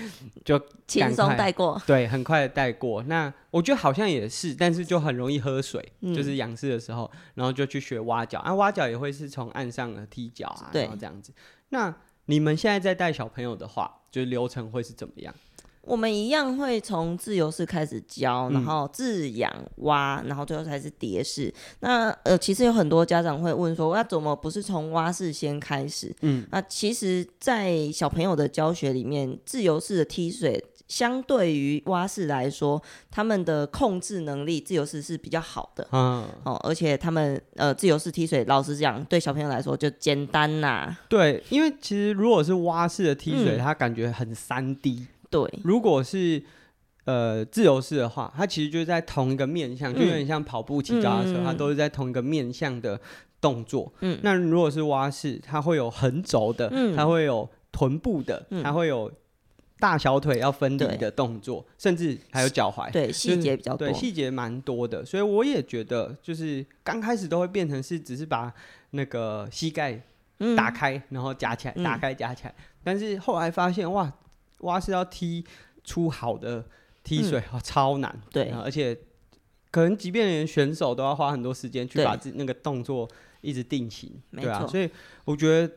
[0.45, 1.81] 就轻松带过。
[1.87, 3.03] 对，很快的带过。
[3.05, 11.33] 那我觉得好像也是，但是就很容易喝水，嗯、就是仰式的时候，然后就去学蛙脚，啊，蛙脚也会是从岸上的踢脚啊，对然后这样子。
[11.71, 11.93] 那
[12.31, 15.35] 你们现在在带小朋友的话，就是流程会是怎么样？
[15.83, 21.53] 我们一样会从自由式开始教，然后自养蛙，然后最后才是蝶式。
[21.81, 26.15] 那呃，其实有很多家长会问说，那怎么不是从蛙式先开始？
[26.21, 30.65] 嗯，那其实，在小朋友的教学里面，自由式的踢水。
[30.91, 41.01] 相对于蛙式来说，他们的控制能力自由式是比较好的，嗯，哦，而且他们呃自由式踢水，老实讲，对小朋友来说就简单呐、啊。
[41.09, 45.07] 对，因为其实如果是蛙式的踢水，它、嗯、感觉很三 D。
[45.31, 46.43] 对，如果是
[47.05, 53.01] 呃自由式的话，它其实就是在同一个面向，就有点像跑步、骑脚踏车，它都是在同一个面向的
[53.41, 53.93] 动作。
[54.01, 59.09] 嗯，那如果是蛙式，它会有横轴的，嗯、它会有臀部的，嗯、它会有。
[59.81, 68.53] 大小腿要分离的动作，甚至还有脚踝，对细节比较多，对细节蛮多的，所以我也觉得，就是刚开始都会变成是只是把
[68.91, 70.01] 那个膝盖
[70.55, 74.13] 打开，嗯、然后夹起来，打开夹起来，嗯、但是后来发现，哇，
[74.59, 75.45] 蛙是要踢
[75.83, 76.65] 出好的
[77.03, 78.97] 踢水，嗯、超难，对，而且
[79.71, 83.09] 可能即便连选手都要花很多时间去把自那个动作
[83.41, 84.89] 一直定型，对，对啊，所以
[85.25, 85.73] 我觉得。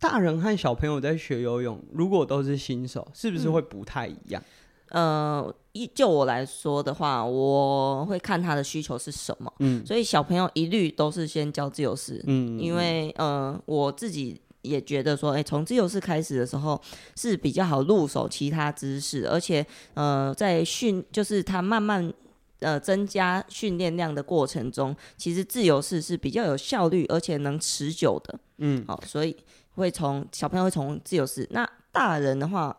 [0.00, 4.42] 大人和小朋友在学游泳，如果都是新手，是不是会不太一样？
[4.88, 9.52] 嗯、呃，一就我来说的话，我会看他的需求是什么。
[9.58, 12.20] 嗯，所以小朋友一律都是先教自由式。
[12.26, 16.80] 嗯，因为呃，我自己也觉得说，哎、欸，从自由式开始的时候
[17.14, 22.12] 是比较好入手其他姿势，而且呃，在训就是他慢慢
[22.60, 28.40] 呃增加训练量的过程中，其实自由式是比较有效率而且能持久的。
[28.56, 29.36] 嗯，好，所以。
[29.80, 32.76] 会从小朋友会从自由式，那大人的话，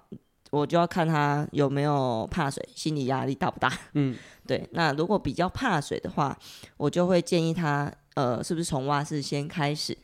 [0.51, 3.73] 我就要看他有没有怕水，心理压力大不大。
[3.93, 4.69] 嗯， 对。
[4.73, 6.37] 那如果比较怕水的话，
[6.77, 9.97] 我就会建议他，呃，是不是从蛙式先开始？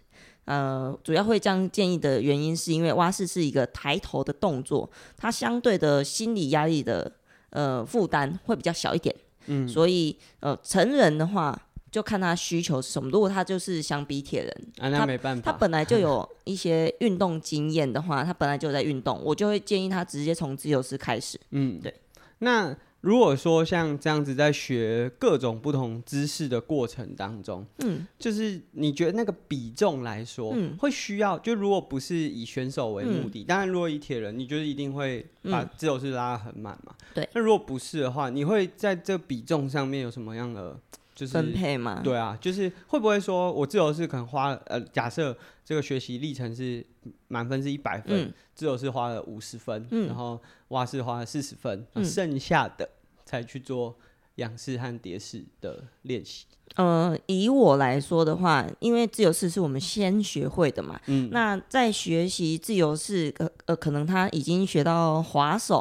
[0.46, 7.12] 呃，主要会这样建议的原因，是因为蛙式是一个抬头的动作，它相对的心理压力的
[7.52, 9.16] 呃负担会比较小一点。
[9.46, 11.62] 嗯，所以呃，成人的话。
[11.90, 13.10] 就看他需求是什么。
[13.10, 15.42] 如果他就是想比铁人，啊，那没办法。
[15.42, 21.40] 他，他本来就有一些运动经验的话，他本来就在运动，我就会建议他直接从自由式开始。
[21.52, 21.94] 嗯，对。
[22.40, 36.94] 那如果说像这样子在学各种不同姿势的过程当中，嗯，就是你觉得那个比重来说，嗯，会需要就如果不是以选手为目的，嗯，当然如果以铁人，你就是一定会把自由式拉得很满嘛。
[37.14, 37.30] 对，嗯。
[37.36, 40.78] 那如果不是的话，你会在这比重上面有什么样的？
[41.18, 46.86] 就是分配嘛，对啊，就是会不会说我自由式可能花了呃，假设这个学习历程是
[47.28, 52.88] 满分是一百分，嗯、自由式花了五十分，嗯、然后蛙式花了四十分，嗯、剩下的
[53.26, 53.98] 才去做
[54.36, 56.46] 仰式和蝶式的练习。
[56.76, 65.78] 呃，以我来说的话，因为自由式是我们先学会的嘛，嗯，那在学习自由式，呃呃，可能他已经学到滑手，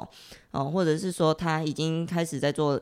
[0.52, 2.80] 哦、呃，或者是说他已经开始在做。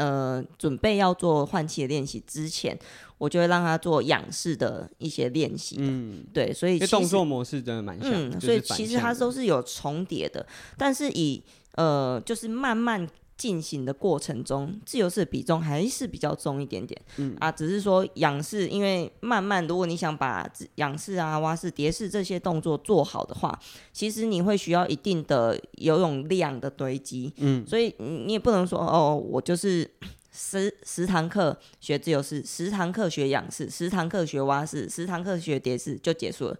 [0.00, 2.76] 呃准备要做换气的练习之前，
[3.18, 5.76] 我就会让他做仰式的一些练习。
[5.78, 8.10] 嗯，对，所以动作模式真的蛮像。
[8.12, 10.46] 嗯，所以其实它都是有重叠的，
[10.78, 11.42] 但是以
[11.74, 13.06] 呃就是慢慢。
[13.40, 17.00] 进行的过程中，自由式的比重还是比较重一点点。
[17.16, 23.58] 嗯啊，只是说仰式，因为慢慢，如果你想把仰式啊、蛙式、蝶式这些动作做好的话，
[23.94, 27.32] 其实你会需要一定的游泳量的堆积。
[27.38, 29.90] 嗯，所以你也不能说哦，我就是
[30.30, 36.56] 十十堂课学自由式，十堂课学仰式，十堂课学蛙式，十堂课学蝶式就结束了。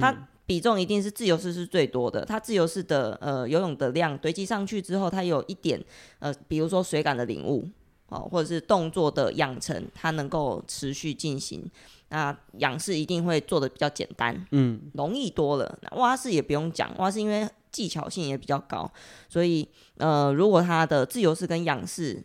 [0.00, 5.82] 它、嗯比重一定是自由式是最多的，它自由式的呃游泳的量堆积上去之后，它有一点
[6.18, 7.66] 呃，比如说水感的领悟
[8.08, 11.64] 哦，或者是动作的养成，它能够持续进行。
[12.10, 15.78] 那仰式一定会做得比较简单，嗯，容易多了。
[15.80, 18.92] 那蛙式也不用讲，蛙式因为技巧性也比较高，
[19.30, 22.22] 所以呃，如果它的自由式跟仰式。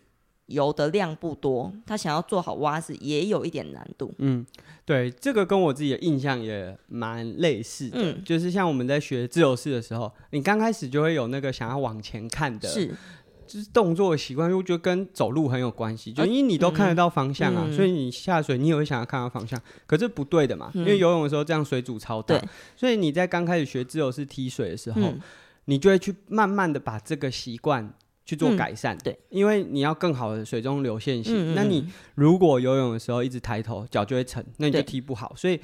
[0.48, 4.12] 游的量不多，他想要做好蛙式也有一点难度。
[4.18, 4.44] 嗯，
[4.84, 7.98] 对，这个跟我自己的印象也蛮类似的。
[8.00, 12.94] 嗯，就是像我们在学自由式的时候，你刚开始就会有那个想要往前看的，是，
[13.46, 16.12] 就是动作的习惯，就觉得跟走路很有关系。
[16.12, 19.60] 就因为你都看得到方向啊，嗯、所以你下水你也会想要看到方向。
[19.86, 22.42] 可是不对的嘛，嗯、因为游泳的时候这样水阻超大，
[22.74, 25.20] 所以你在刚开始学自由式踢水的时候，嗯、
[25.66, 27.92] 你就会去慢慢的把这个习惯。
[28.28, 31.34] 去做改善，嗯、对，因为你要更好的水中流线型。
[31.34, 35.32] 嗯、那你如果游泳的时候一直抬头，脚就会沉，那你就踢不好。
[35.34, 35.58] 所以，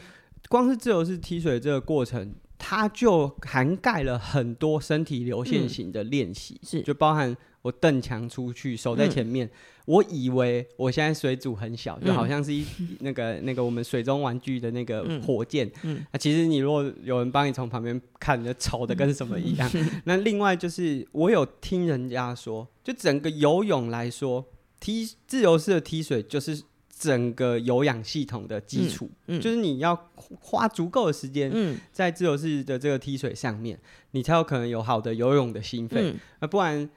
[0.48, 7.36] 光是自由式踢水这个过程，它就涵盖了很多身体流线型的练习，是、嗯、就包含。
[7.64, 9.46] 我蹬墙出去，守在前面。
[9.46, 9.50] 嗯、
[9.86, 12.62] 我以为我现在水阻很小，嗯、就好像是一
[13.00, 15.66] 那个那个我们水中玩具的那个火箭。
[15.76, 19.70] 那、嗯那啊、其实你如果有人帮你从旁边看，就丑的跟什么一样。
[19.72, 24.44] 嗯、那另外就是我有听人家说，就整个游泳来说，
[24.78, 29.96] 踢自由式的踢水就是整个有氧系统的基础，嗯嗯、就是你要
[30.38, 31.50] 花足够的时间
[31.90, 33.78] 在自由式的这个踢水上面，
[34.10, 36.10] 你才有可能有好的游泳的心肺。
[36.10, 36.90] 嗯、啊，不然。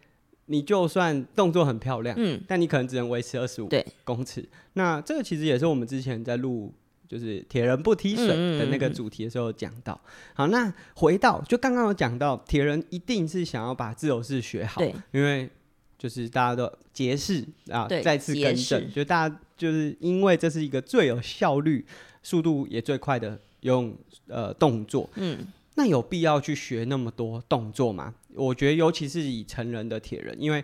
[0.48, 3.70] 你就算动作很漂亮，嗯，但你可能只能维持二十五
[4.04, 4.44] 公尺。
[4.74, 6.74] 那这个其实也是我们之前在录
[7.08, 9.94] 就是铁人不踢水的那个主题的时候讲到。
[9.94, 15.50] 嗯嗯嗯嗯好，那回到就刚刚有讲到，铁人一定是想要把自由式学好，对因为
[15.98, 21.86] 就是大家都蝶式啊，再次更正，就大家就是因为这是一个最有效率、
[22.24, 23.96] 速度也最快的用
[24.28, 25.40] 呃动作，嗯。
[25.78, 28.16] 那有必要去学那么多动作吗？
[28.34, 30.64] 我觉得，尤其是以成人的铁人，因为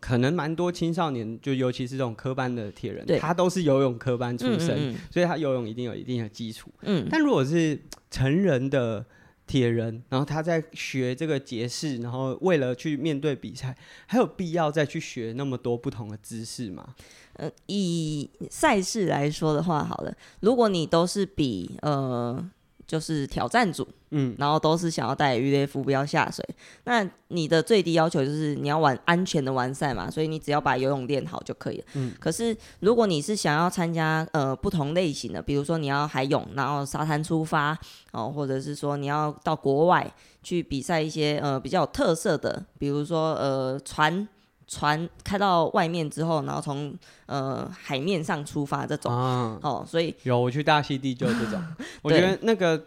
[0.00, 6.70] 可能蛮多青少年，就尤其是这种科班的铁人，他都是游泳科班出身，嗯嗯嗯，所以他游泳一定有一定的基础。
[6.82, 7.80] 嗯，但如果是
[8.10, 9.02] 成人的
[9.46, 13.74] 铁人，然后他在学这个节式，然后为了去面对比赛，
[14.06, 16.94] 还有必要再去学那么多不同的姿势吗？
[17.34, 22.50] 呃，以赛事来说的话，好了，如果你都是比呃。
[22.90, 26.44] 就是挑战组，嗯，然后都是想要带鱼雷浮标下水。
[26.82, 31.84] 那你的最低要求就是你要玩安全的完赛嘛，所以你只要把游泳练好就可以了。
[31.94, 37.78] 嗯，可是如果你是想要参加呃不同类型的，比如说你要海泳，然后沙滩出发
[38.10, 40.12] 哦，或者是说你要到国外
[40.42, 44.26] 去比赛一些呃比较有特色的，比如说呃船。
[44.72, 46.94] 船开到外面之后，然后从
[47.26, 51.60] 呃海面上出发这种，啊、哦，所以有我去大溪地就这种，
[52.02, 52.86] 我觉得那个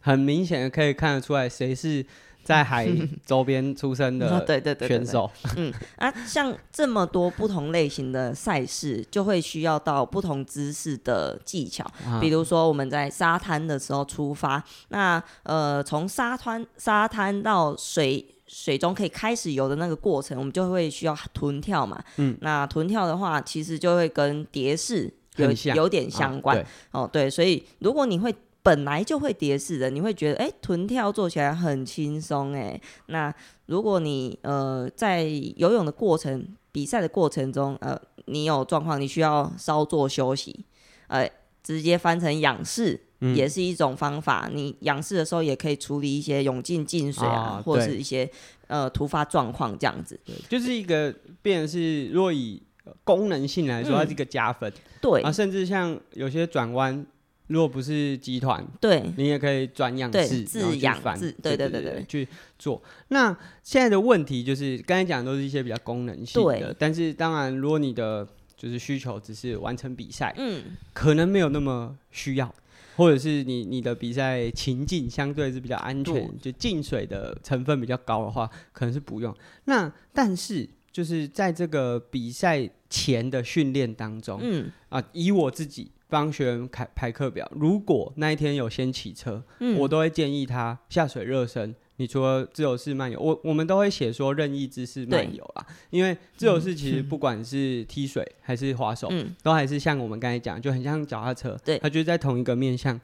[0.00, 2.02] 很明显的可以看得出来谁是
[2.42, 2.88] 在海
[3.26, 4.88] 周边出生的选手，对对对。
[4.88, 18.26] 选手，嗯啊，像这么多不同类型的赛事，就会需要到不同姿势的技巧，啊、比如说我们在沙滩的时候出发，那呃从沙滩沙滩到水。
[18.54, 22.04] 水中可以开始游的那个过程，我们就会需要臀跳嘛。
[22.18, 26.58] 嗯，那臀跳的话，其实就会跟蝶式有有点相关。
[26.90, 28.32] 啊、哦，对，所以如果你会
[28.62, 32.78] 本来就会蝶式的，你会觉得哎，臀跳做起来很轻松哎。
[33.06, 33.34] 那
[33.66, 35.24] 如果你呃在
[35.56, 40.64] 游泳的过程、比赛的过程中，呃，你有状况，你需要稍作休息，
[41.08, 41.28] 呃，
[41.62, 43.00] 直接翻成仰式。
[43.36, 48.28] 也是一种方法，你仰视的时候也可以处理一些涌进进水啊，啊或者是一些
[48.66, 50.18] 呃突发状况这样子。
[50.24, 52.60] 对，就是一个变成是，若以
[53.04, 54.68] 功能性来说，它是一个加分。
[54.68, 57.06] 嗯、对啊，甚至像有些转弯，
[57.46, 62.26] 如果不是集团，对，你也可以转仰视，自仰式，对对对对，去
[62.58, 62.82] 做。
[63.10, 63.30] 那
[63.62, 68.26] 现在的问题就是，刚才讲的都是一些比较功能性的，但是当然，如果你的
[68.62, 72.54] 就是需求只是完成比赛，嗯，可能没有那么需要。
[72.94, 79.34] 或者是你你的比赛情境相对是比较安全，就进水的成分比较高的话，可能是不用。
[79.64, 91.74] 那但是就是在这个比赛前的训练当中，嗯啊，以我自己帮学员排排课表，如果那一天有先骑车，嗯，我都会建议他下水热身。
[91.96, 102.98] 你除了自由式漫游，我我们都会写说任意姿势漫游啦，因为自由式其实不管是踢水还是滑手，嗯，都还是像我们刚才讲，就很像脚踏车，对，它就是在同一个面向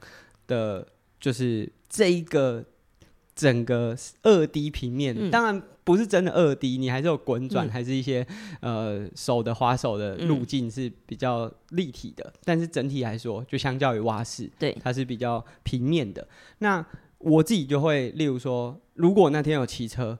[0.47, 0.85] 的，
[1.19, 2.65] 就是这一个
[3.35, 8.25] 整个二 D 平面，嗯、当然不是真的二 D，你还是有滚转，嗯、还是一些
[8.59, 16.27] 呃手的滑手的路径是比较立体的，嗯、但是整体来说，就相较于蛙式，对，它是比较平面的。
[16.57, 16.85] 那
[17.19, 20.17] 我自己就会，例如说，如果那天有骑车，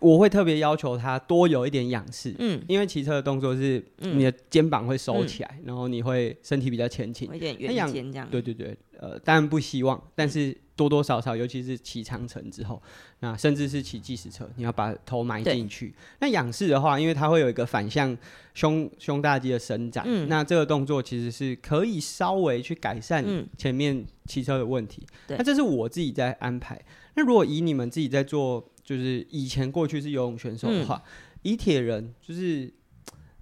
[0.00, 8.28] 我会特别要求他多有一点仰视，嗯，因为骑车的动作是你的肩膀会收起来，嗯、然后你会身体比较前倾，有点圆肩这样。
[8.30, 10.56] 对对对，呃，当然不希望，但是。
[10.80, 12.82] 多多少少，尤其是骑长城之后，
[13.18, 15.94] 那甚至是骑计时车，你要把头埋进去。
[16.20, 18.16] 那仰视的话，因为它会有一个反向
[18.54, 23.22] 胸胸大肌的伸展，嗯、那这个动作其实是可以稍微去改善
[23.58, 25.06] 前面骑车的问题。
[25.28, 26.80] 嗯、那这是我自己在安排。
[27.14, 31.10] 那如果以你们自己在做，就是以前过去是游泳选手的话，嗯、
[31.42, 32.72] 以铁人就是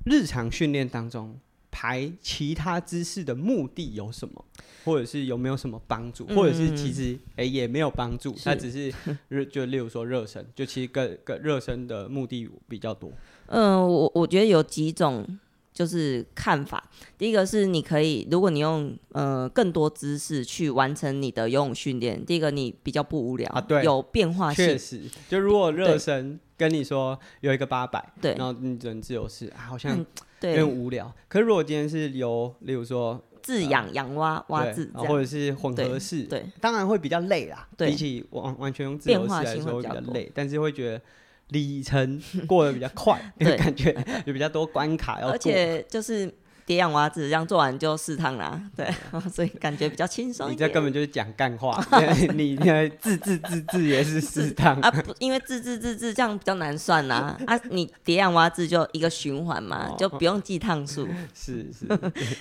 [0.07, 1.39] 日常训练当中。
[1.81, 4.45] 排其他姿势的目的有什么，
[4.85, 8.93] 或者是有没有什么帮助，嗯、或者是其实哎、欸、也没有帮助，它只是
[9.29, 13.12] 热 就例如说热身，就其实跟跟热身的目的比较多。
[13.47, 15.24] 嗯，我我觉得有几种
[15.72, 16.91] 就是看法。
[17.16, 24.66] 第一个是你可以，如果你用呃更多姿势去完成你的游泳训练，第一个你比较不无聊啊，对，有变化性。
[24.66, 30.05] 确实，就如果热身跟你说有一个八百，对，然后你只能自由式，啊，好像。
[30.41, 37.68] 嗯有点无聊，可是如果今天是由，例如说自养养蛙、蛙字，或者是混合式，对，当然会比较累啦。
[37.76, 41.01] 比起完完全用自由式来说会比较累，但是会觉得
[41.49, 43.20] 里程过得比较快，
[43.59, 43.93] 感觉
[44.26, 46.32] 有比较多关卡要，而且就是。
[46.69, 48.87] 叠氧蛙子这样做完就四趟啦， 对，
[49.33, 50.51] 所以感觉比较轻松。
[50.51, 51.83] 你这根本就是讲干话，
[52.37, 52.55] 你
[53.01, 54.91] 自自自自也是四趟啊？
[54.91, 57.61] 不，因为自自自自这样比较难算呐啊，啊！
[57.71, 61.09] 你叠氧蛙子就一个循环嘛，就不用记趟数。
[61.35, 61.87] 是是。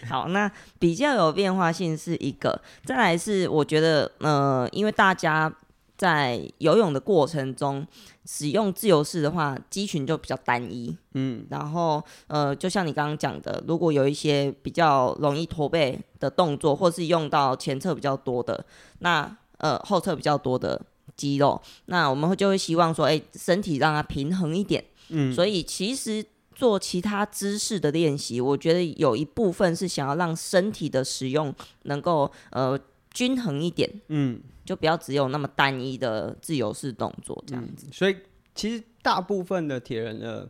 [0.09, 5.53] 好，那比较有变化性是一个，再来是我觉得呃，因为大家。
[5.97, 7.85] 在游泳的过程中，
[8.25, 10.95] 使用自由式的话，肌群就比较单一。
[11.13, 18.63] 嗯，然后呃，就像你刚刚讲的，如果有一些比较容易驼背的动作，或是用到前侧比较多的，
[18.99, 20.79] 那呃后侧比较多的
[21.15, 24.85] 肌肉，那我们会就会希望说，哎，身体让它平衡一点。
[25.09, 26.23] 嗯，所以其实
[26.53, 31.51] 做其他姿势的练习，我觉得有一部分是想要让身体的使用
[31.83, 32.79] 能够呃
[33.11, 33.89] 均衡一点。
[34.09, 34.39] 嗯。
[34.67, 38.17] 就不要只有那么单一的自由式动作这样子，嗯，所以
[38.53, 40.47] 其实大部分的铁人的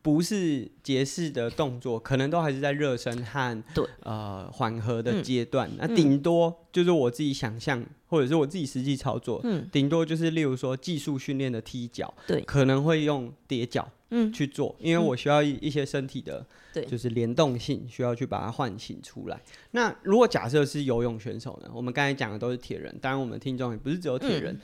[0.00, 3.84] 不是节式的动作，可能都还是在热身和对。
[4.04, 5.68] 呃缓和的阶段。
[5.68, 13.90] 嗯、那顶多就是我自己想象，或者是我自己实际操作，嗯，顶多就是例如说技术训练的踢脚，对，可能会用叠脚。
[14.12, 19.40] 嗯，去做，因为我需要一一些身体的，对，就是联动性，需要去把它唤醒出来。
[19.70, 21.70] 那如果假设是游泳选手呢？
[21.72, 24.58] 我们刚才讲的都是铁人，当然我们听众也不是只有铁人。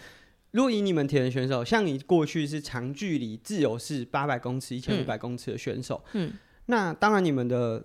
[0.51, 6.33] 如果以你们铁人选手，像你过去是长距离自由式八百公尺、一千五百公尺的选手，嗯，
[6.67, 7.85] 那当然你们的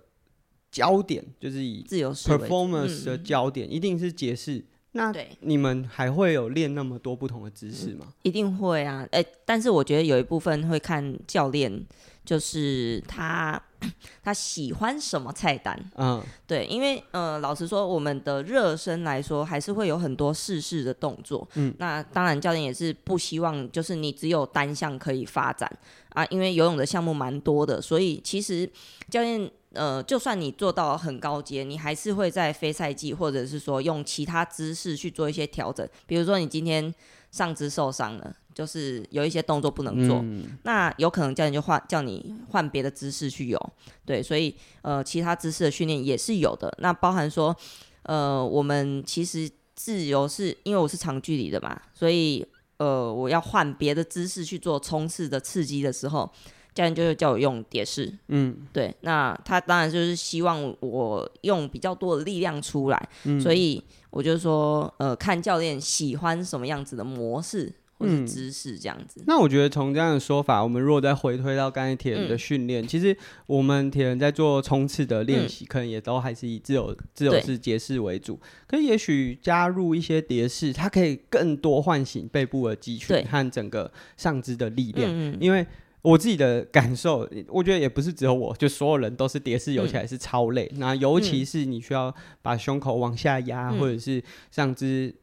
[0.72, 4.64] 焦点就是以自由式 performance 的焦点一定是节式。
[4.92, 5.36] 那对。
[5.40, 8.06] 你们还会有练那么多不同的姿势吗？
[8.22, 11.84] 一定会啊，哎、欸，但是我觉得有一部分会看教练，
[12.24, 13.60] 就是他
[14.22, 25.70] 他喜欢什么菜单，嗯，对，因为呃，老实说，我们的热身来说，还是会有很多试试的动作，嗯，那当然教练也是不希望就是你只有单项可以发展。
[26.10, 28.70] 啊，因为游泳的项目蛮多的，所以其实
[29.08, 29.50] 教练。
[29.74, 35.88] 呃，就算你做到很高阶，你还是会在非赛季，或者是说用其他姿势去做一些调整。
[36.06, 36.94] 比如说你今天
[37.30, 43.72] 上肢受伤了，就是有一些动作不能做，嗯、那有可能教练就换叫你换别的姿势去游。
[44.04, 46.72] 对，所以呃，其他姿势的训练也是有的。
[46.78, 47.56] 那包含说，
[48.02, 52.46] 呃，我们其实自由是因为我是长距离的嘛，所以
[52.76, 56.30] 呃，我要换别的姿势去做冲刺的刺激的时候。
[56.74, 69.20] 教练就是叫我用蝶式，嗯，对，那他当然就是希望我用比较多的力量出来，嗯，所以我就说，呃，看教练喜欢什么样子的模式或是姿势这样子。
[69.20, 69.24] 嗯。
[69.26, 73.14] 那我觉得从这样的说法，我们如果再回推到刚才铁人的训练，嗯，其实
[73.46, 85.66] 我们铁人在做冲刺的练习，可能也都还是以自由自由式蝶式为主，可是也许加入一些蝶式，它可以更多唤醒背部的肌群和整个上肢的力量，嗯，因为。
[86.02, 90.68] 我自己的感受，我觉得也不是只有我，就所有人都是蝶式游起来是超累。
[90.72, 95.14] 嗯、那尤其是你需要把胸口往下压，嗯、或者是上肢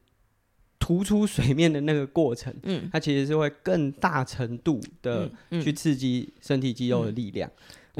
[0.78, 7.50] 突出水面的那个过程，嗯，它其实是会更大程度的去刺激身体肌肉的力量。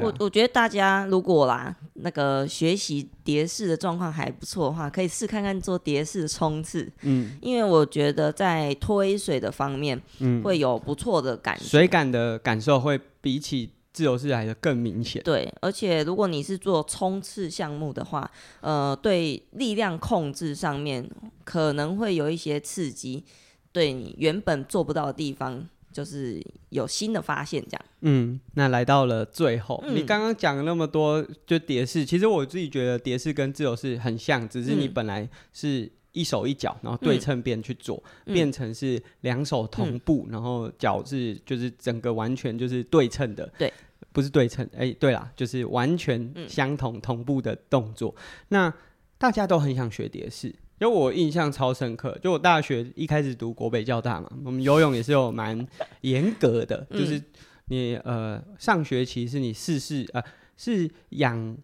[0.01, 6.91] 我我觉得大家如果啦，那个学习蝶式的状况还不错的话，可以试看看做蝶式的冲刺。
[7.01, 15.21] 嗯，因为我觉得在推水的方面，嗯，会有不错的感觉，水感的感受会比起自由式来的更明显。
[15.23, 18.29] 对，而且如果你是做冲刺项目的话，
[18.61, 21.09] 呃，对力量控制上面
[21.43, 23.23] 可能会有一些刺激，
[23.71, 25.67] 对你原本做不到的地方。
[25.91, 27.85] 就是有新的发现，这样。
[28.01, 43.51] 嗯，那来到了最后，嗯、你刚刚讲了那么多，就蝶式，其实我自己觉得蝶式跟自由式很像，只是你本来是一手一脚，然后对称变去做，嗯、变成是两手同步，嗯、然后脚是就是整个完全就是对称的。
[43.57, 43.71] 对，
[44.11, 48.13] 不是对称，哎、欸，对啦，就是完全相同同步的动作。
[48.17, 48.73] 嗯、那
[49.17, 50.53] 大家都很想学蝶式。
[50.81, 55.67] 因为我印象超深刻，就我大学一开始读国北教大嘛，我们游泳也是有蛮
[56.01, 57.21] 严格的，嗯、就是
[57.65, 60.23] 你呃上学期是你试试呃
[60.57, 61.55] 是仰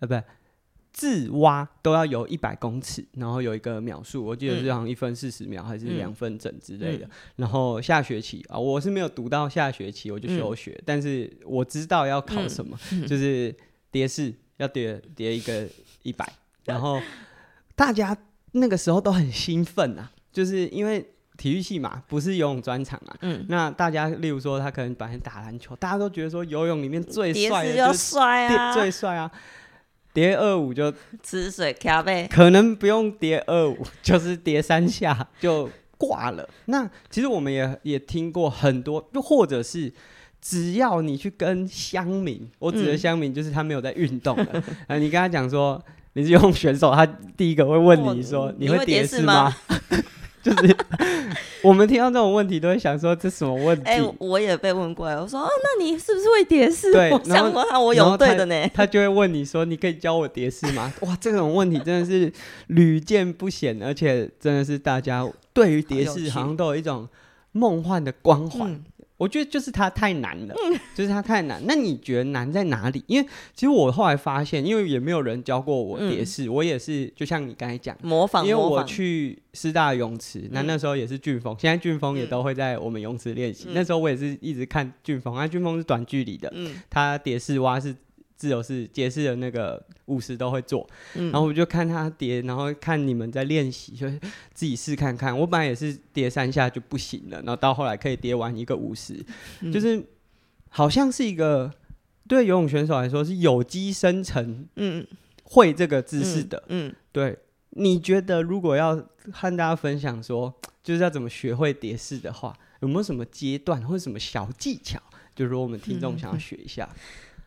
[0.00, 0.14] 呃不
[0.92, 7.06] 自蛙都要游一百公尺，然后有一个秒数，我记得是好像一分四十秒还是两分整之类的。
[7.06, 13.56] 嗯、然后下学期啊，我是没有读到下学期我就休学，嗯、但是我知道要考什么，嗯、就是
[13.90, 15.66] 蝶式要蝶蝶一个
[16.02, 16.30] 一百，
[16.66, 17.00] 然后
[17.74, 18.14] 大家。
[18.56, 21.04] 那个时候都很兴奋啊， 就是因为
[21.36, 23.16] 体育系嘛，不是游泳专场啊。
[23.20, 23.44] 嗯。
[23.48, 29.30] 那大家，例如说他可能本来打篮球，大家都觉得说游泳里面最帅的就是啊，最帅啊。
[30.14, 30.90] 蝶二五就
[31.22, 36.48] 吃水咖啡，可能不用蝶二五，就是蝶三下就挂了。
[36.64, 39.92] 那其实我们也也听过很多，又或者是
[40.40, 45.84] 只要你去跟乡民，我指的乡民就是他没有在运动的，啊， 你跟他讲说。
[46.16, 47.04] 你是游泳选手，他
[47.36, 49.54] 第一个会问你说：“你会蝶式吗？”
[50.42, 50.76] 就是
[51.62, 58.86] 我们听到这种问题，都会想说：“这什么问题？”哎、欸，我也被问过，我说：“哦，那你是不是会蝶式？”对，我想过他，我有对的呢他。
[58.86, 62.32] 他就会问你说：“你可以教我蝶式吗？” 哇，这种问题真的是
[62.68, 67.06] 屡见不鲜，而且真的是大家对于蝶式好像都有一种
[67.52, 68.70] 梦幻的光环。
[68.70, 68.84] 嗯
[69.16, 71.62] 我觉得就是它太难了，嗯、就是它太难。
[71.66, 73.02] 那你觉得难在哪里？
[73.06, 78.46] 因为其实我后来发现，因为也没有人教过我蝶式，嗯、我也是就像你刚才讲模仿。
[78.46, 83.66] 因为我去师大泳池，那、嗯、那时候也是俊峰，现在俊峰也都会在我们泳池练习。
[83.68, 87.94] 嗯、那时候我也是一直看俊峰，啊，俊峰是短距离的，嗯、他蝶式蛙是。
[88.36, 94.08] 自由式、蝶式的那个五十都会做，嗯、然后我就看他叠，然后看你们在练习，就
[94.52, 95.36] 自己试看看。
[95.36, 99.24] 我本来也是叠三下就不行了，然后到后来可以叠完一个五十、
[99.60, 100.02] 嗯，就是
[100.68, 101.72] 好像是一个
[102.28, 105.06] 对游泳选手来说是有机生成，嗯，
[105.44, 107.38] 会这个姿势的，嗯，嗯对。
[107.78, 108.96] 你觉得如果要
[109.30, 114.98] 和大家分享说，就是要怎么学会叠式的话，有没有什么阶段或者什么小技巧？
[115.34, 116.88] 就是说我们听众想要学一下。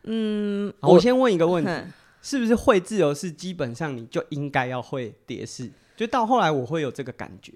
[0.04, 1.92] 嗯嗯，我先问一个问题，嗯、
[2.22, 5.70] 是不是会自由式基本上你就应该要会蝶式？
[5.96, 7.52] 就到后来我会有这个感觉。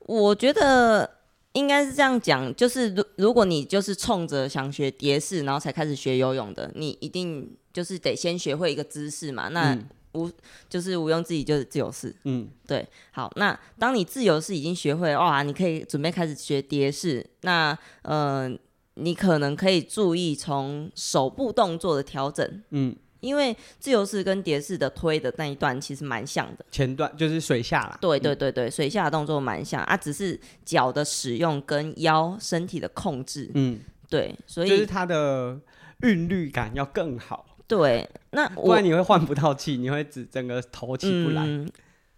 [0.00, 1.08] 我觉得
[1.52, 9.48] 应该是这样讲，就是如如果你就是冲着想学蝶式，然后才开始学游泳的，你一定就是得先学会一个姿势嘛。
[9.48, 9.78] 那
[10.12, 10.32] 无、嗯、
[10.68, 12.12] 就是毋庸置疑就是自由式。
[12.24, 12.84] 嗯，对。
[13.12, 17.24] 好，那当你自由式已经学会，哇，你可以准备开始学蝶式。
[17.42, 18.50] 那嗯。
[18.52, 18.58] 呃
[18.98, 35.58] 你可能可以注意从手部动作的调整，嗯，因为自由式跟蝶式的推的那一段其实蛮像的，前段就是水下啦，对对对对，嗯、水下的动作蛮像啊，只是脚的使用跟腰身体的控制，嗯，对，所以就是它的
[36.02, 41.42] 韵律感要更好，对，那 不然你会换不到气，你会只整个头起不来。
[41.44, 41.68] 嗯、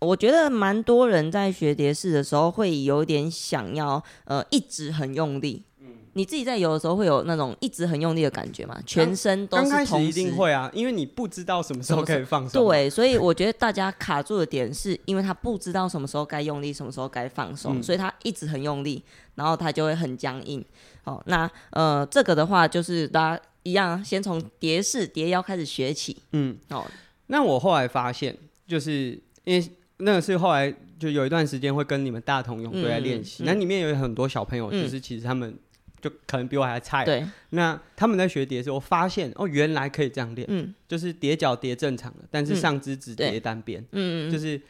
[0.00, 5.64] 我觉得蛮多人在学蝶式的时候会有点想要，呃，一直很用力。
[6.20, 8.78] 你自己在游的时候会有那种一直很用力的感觉吗？
[8.84, 9.74] 全身都是同时。
[9.74, 12.62] 刚开始一定会啊，因为你不知道什么时候可以放松。
[12.62, 19.02] 对，所以我觉得大家卡住的点是因为他不知道什么时候该用力，什么时候该放松，嗯、所以他一直很用力，
[19.34, 20.62] 然后他就会很僵硬。
[21.04, 26.14] 哦，那呃，这个的话就是大家一样，先从蝶式蝶腰开始学起。
[26.32, 26.84] 嗯，哦，
[27.28, 28.36] 那我后来发现，
[28.68, 35.56] 就是因为那个是后来就有一段时间会跟你们大同泳队来练习，那、嗯嗯、里面有很多小朋友，就是其实他们。
[36.00, 37.04] 就可能比我还菜。
[37.04, 40.46] 对，那他们在学叠的时候，我发现哦，原来可以这样练。
[40.50, 43.80] 嗯，就是叠脚叠正常的，但是上肢只叠单边。
[43.92, 44.60] 嗯嗯，就是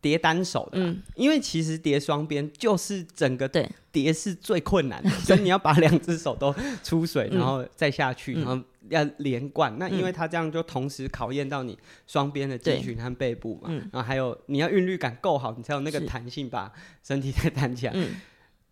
[0.00, 3.48] 叠单手的，嗯，因为其实叠双边就是整个
[3.92, 9.76] 叠是最困难的， 所以你要把两只手都出水，然后再下去，然后要连贯。
[9.78, 16.72] 那因为它这样就同时考验到你双边的肌群和背部嘛，然后还有你要韵律感够好，你才有那个弹性把
[17.02, 17.94] 身体再弹起来。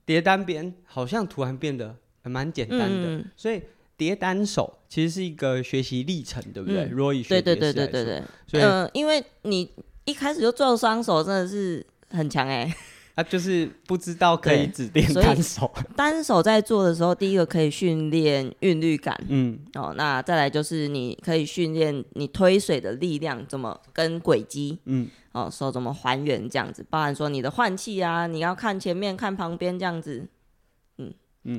[0.06, 1.94] 叠单边好像突然变得
[2.28, 3.62] 还蛮简单的，所以
[3.96, 6.84] 叠单手其实是一个学习历程，对不对？
[6.90, 9.70] 如果以学叠式来说，对对对对对，所以呃，因为你。
[10.08, 12.74] 一开始就做双手真的是很强哎、欸，
[13.14, 15.70] 他、啊、就是不知道可以只练单手。
[15.94, 30.26] 单手在做的时候，第一个可以训练韵律感，嗯，哦，那再来就是你可以训练你推水的力量怎么跟轨迹，嗯，哦，手怎么还原这样子，包含说你的换气啊，你要看前面看旁边这样子，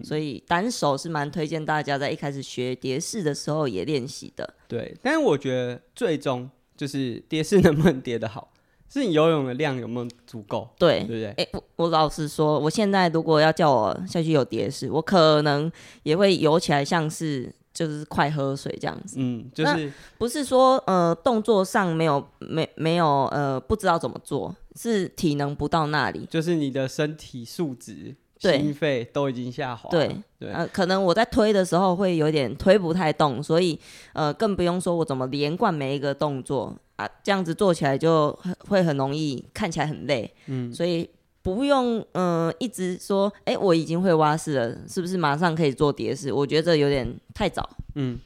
[0.03, 4.53] 所以单手是蛮推荐大家在一开始学蝶式的时候也练习的。
[4.67, 6.49] 对，但是我觉得最终。
[6.80, 8.53] 就是蝶式能不能叠得好，
[8.88, 10.69] 是你游泳的量有没有足够？
[10.80, 11.25] 对，对不对？
[11.32, 15.69] 哎、欸，我我老实说，我现在如果要叫我下去游蝶式，我可能
[16.03, 19.17] 也会游起来像是就是快喝水这样子。
[19.19, 26.25] 嗯，就是不是说呃动作上没有没没有呃不知道怎么做，是体能不到那里。
[26.30, 28.15] 就是你的身体素质。
[28.40, 33.78] 心肺都已经下滑，对对，呃，可能我在推的时候会有点推不太动，所以
[34.14, 38.32] 呃，更不用说我怎么连贯每一个动作啊，这样子做起来就
[38.70, 41.10] 会很容易看起来很累，嗯，所以
[41.42, 46.32] 不用呃一直说，哎、欸，我已经会蛙式了，是不是马上可以做蝶式？
[46.32, 48.18] 我觉得这有点太早，嗯，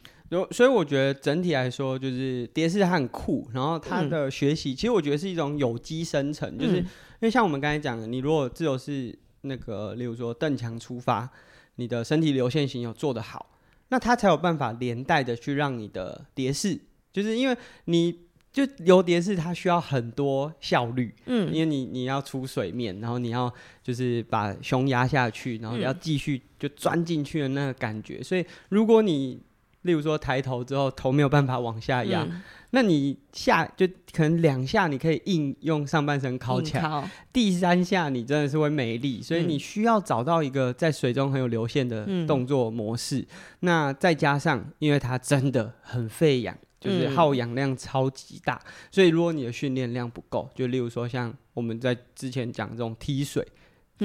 [0.52, 6.86] 所以我觉得整体来说，就是蝶式它很酷，然后它的学习、嗯、其实我觉得是一种有机生成，就是、嗯、因
[7.22, 9.18] 为像我们刚才讲的，你如果自由式。
[9.44, 11.30] 那个，例如说邓强出发，
[11.76, 13.58] 你的身体流线型有做得好，
[13.90, 16.80] 那他才有办法连带的去让你的蝶式，
[17.12, 18.20] 就是因为你
[18.52, 29.42] 就游蝶式，它需要很多效率，嗯，因为你你要出水面，然后你要就是把胸压下去，然后你要继续就钻进去的那个感觉，所以如果你
[29.84, 32.24] 例如说抬头之后头没有办法往下压。
[32.24, 32.42] 嗯
[32.76, 43.20] 那你下就可能两下你可以硬用上半身靠起来，第三下你真的是会没力，所以你需要找到一个在水中很有流线的动作模式。
[43.20, 43.28] 嗯、
[43.60, 48.60] 那再加上，因为它真的很费氧，就是耗氧量超级大，
[48.90, 53.48] 所以如果你的训练量不够，就例如说像我们在之前讲这种踢水。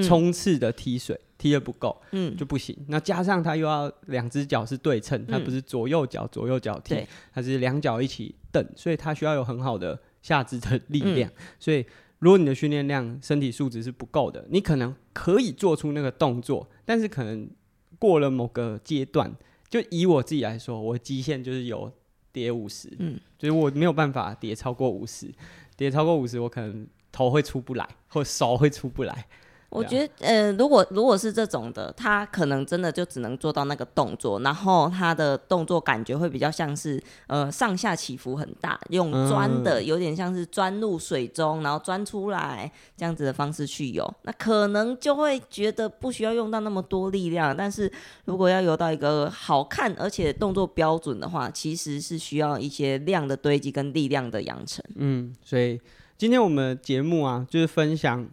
[0.03, 2.76] 冲刺的踢水踢的不够，嗯，就不行。
[2.89, 11.30] 那加上他又要两只脚是对称，他不是左右脚左右脚踢，他是两脚一起蹬，所以他需要有很好的下肢的力量。
[11.61, 11.86] 所以
[12.18, 17.49] 如果你的训练量、身体素质是不够的，你可能可以做出那个动作，但是可能
[17.99, 19.32] 过了某个阶段，
[19.68, 21.93] 就以我自己来说，我极限就是有
[22.32, 25.32] 跌五十，嗯，就是我没有办法跌超过五十，
[25.76, 29.26] 跌超过五十，我可能头会出不来，或手会出不来。
[29.71, 47.55] 我觉得，呃，如果如果是这种的，他可能真的就只能做到那个动作，然后他的动作感觉会比较像是，呃，上下起伏很大，用钻的，有点像是钻入水中，然后钻出来这样子的方式去游，那可能就会觉得不需要用到那么多力量。
[47.55, 47.93] 但是
[48.25, 54.83] 如果要游到一个好看而且动作标准的话，其实是需要一些量的堆积跟力量的养成。
[54.95, 55.79] 嗯，所以
[56.16, 58.27] 今天我们节目啊，就是分享。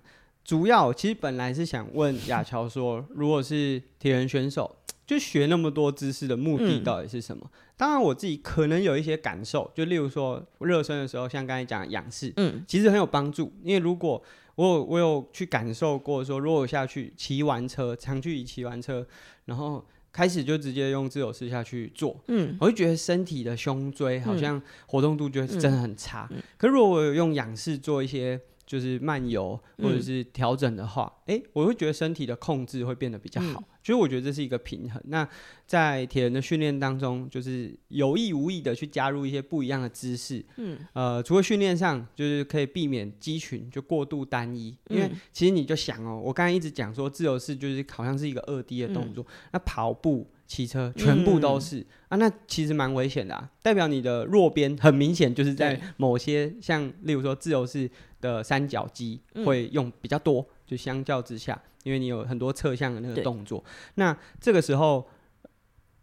[0.46, 7.43] 主要其实本来是想问雅乔说，如果是铁人选手， 就学那么多知识的目的到底是什么？
[7.52, 13.52] 嗯、当然我自己可能有一些感受，就例如说热身的时候，像刚才讲的仰式，嗯，其实很有帮助。
[13.64, 14.22] 因为如果
[14.54, 19.06] 我有我有去感受过说，如果我下去骑完车，长距离骑完车，
[19.46, 26.28] 然后开始就直接用自由式下去做，嗯，我就觉得身体的胸椎好像活动度就是真的很差。
[26.30, 28.39] 嗯嗯、可如果我有用仰式做一些。
[28.66, 33.63] 就是漫游或者是调整的话，哎、嗯欸，我会觉得身体的控制会变得比较好。
[33.84, 34.99] 所以、嗯、我觉得这是一个平衡。
[35.05, 35.28] 那
[35.68, 40.43] 在铁人的训练当中，就是有意无意的去加入一些不一样的姿势。
[40.57, 44.76] 嗯，呃，除了训练上，就是可以避免肌群就过度单一。
[44.89, 50.28] 因为其实你就想哦，我刚才一直讲说自由式就是好像是一个二 D 的动作，嗯、那跑步。
[50.48, 57.89] 骑车全部都是、嗯、啊，那其实蛮危险的啊，代表你的弱边很明显就是在某些像例如说自由式
[58.22, 63.64] 的三角肌会用比较多，嗯、就相较之下，因为你有很多侧向的那个动作，
[63.96, 65.10] 那这个时候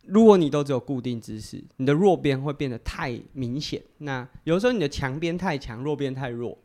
[0.07, 3.81] 如果你都只有固定姿势，你的弱边会变得太明显。
[3.99, 6.59] 那有时候你的强边太强，弱边太弱，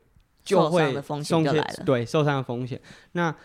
[0.44, 1.84] 就会受伤的风险就来了。
[1.86, 2.82] 对，受伤的风险。
[3.12, 3.36] 那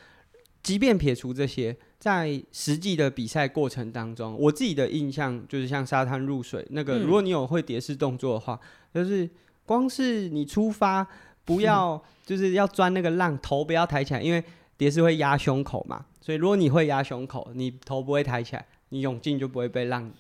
[0.63, 1.77] 即便撇除这些。
[2.03, 8.59] 在实际的比赛过程当中，我自己的印象就是像沙滩入水那个，如果你有会蝶式动作的话，
[8.93, 9.31] 就是
[9.65, 11.07] 光是你出发
[11.45, 14.43] 不要 就是要钻那个浪，头不要抬起来，因为
[14.77, 16.05] 蝶式会压胸口嘛。
[16.21, 20.11] 所以如果你会压胸口，你头不会抬起来，你泳镜就不会被浪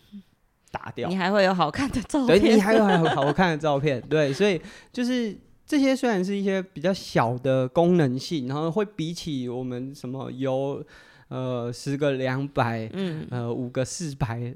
[0.71, 1.09] 打掉。
[1.09, 2.41] 你还会有好看的照片。
[2.41, 4.01] 对，你还有还有好看的照片。
[4.09, 4.61] 对，所以
[4.93, 10.85] 就是这些虽然是一些比较小的功能性，然后会比起我们什么游
[11.33, 14.55] 呃十个两百，嗯，呃五个四百。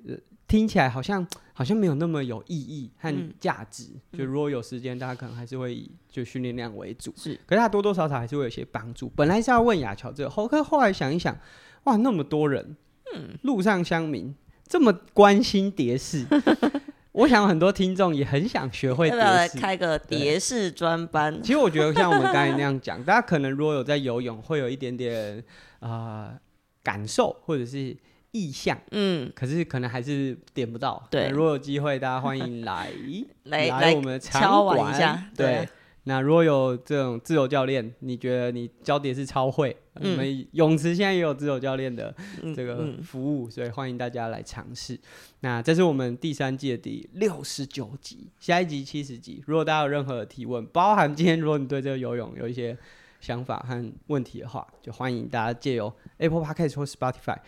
[0.48, 3.88] 听起来好像好像没有那么有意义和价值。
[4.12, 7.12] 嗯、就如果有时间，大家可能还是会以就训练量为主。
[7.16, 9.10] 是，可是它多多少少还是会有些帮助。
[9.16, 11.36] 本来是要问雅乔这个，后可后来想一想，
[11.82, 12.76] 哇，那么多人，
[13.12, 14.32] 嗯，路上乡民
[14.68, 16.24] 这么关心蝶式，
[17.10, 21.42] 我想很多听众也很想学会蝶式，开个蝶式专班。
[21.42, 25.42] 其实我觉得像我们刚才那样讲，大家可能如果有在游泳，会有一点点
[25.80, 26.40] 啊、呃、
[26.87, 27.97] 感受，或者是。
[28.32, 31.03] 意向，嗯，可是可能还是点不到。
[31.11, 32.91] 对，如果有机会，大家欢迎来
[33.45, 35.30] 来来我们场馆一下。
[35.34, 35.66] 对，
[36.05, 42.14] 那如果有这种自由教练，你觉得你教蝶式超会，我们泳池现在也有自由教练的
[42.55, 45.01] 这个服务，所以欢迎大家来尝试。
[45.41, 49.43] 那这是我们第三季的第六十九集，下一集七十集。
[49.47, 52.76] 如果大家有任何的提问，包含今天如果你对这个游泳有一些
[53.20, 57.38] 想法和问题的话，就欢迎大家借由 Apple Podcast 或 Spotify。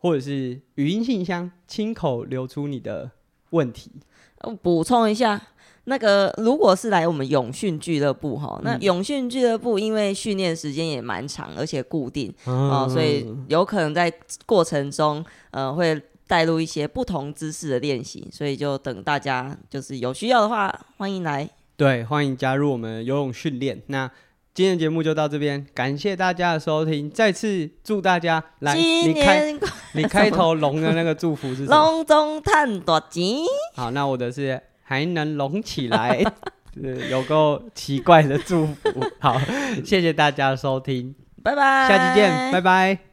[0.00, 3.10] 或者是语音信箱，亲口留出你的
[3.50, 3.90] 问题。
[4.62, 5.48] 补充一下，
[5.86, 14.08] 那个如果是来我们永训俱乐部哈，那永训俱乐部因为训练时间也蛮长，而且固定啊、呃，所以有可能在
[14.46, 21.50] 过程中呃会带入一些不同姿势的练习，所以就等大家就是有需要的话，欢迎来。
[21.76, 23.82] 对，欢迎加入我们游泳训练。
[23.88, 24.08] 那。
[24.58, 27.08] 今天节目就到这边，感谢大家的收听。
[27.08, 29.56] 再次祝大家来，你开
[29.92, 31.76] 你开头龙的那个祝福是什么？
[31.76, 33.36] 龙中探大钱。
[33.76, 36.20] 好，那我的是还能龙起来，
[37.08, 38.74] 有够奇怪的祝福。
[39.20, 39.40] 好，
[39.84, 43.07] 谢谢大家的收听，拜拜，下期见，拜拜。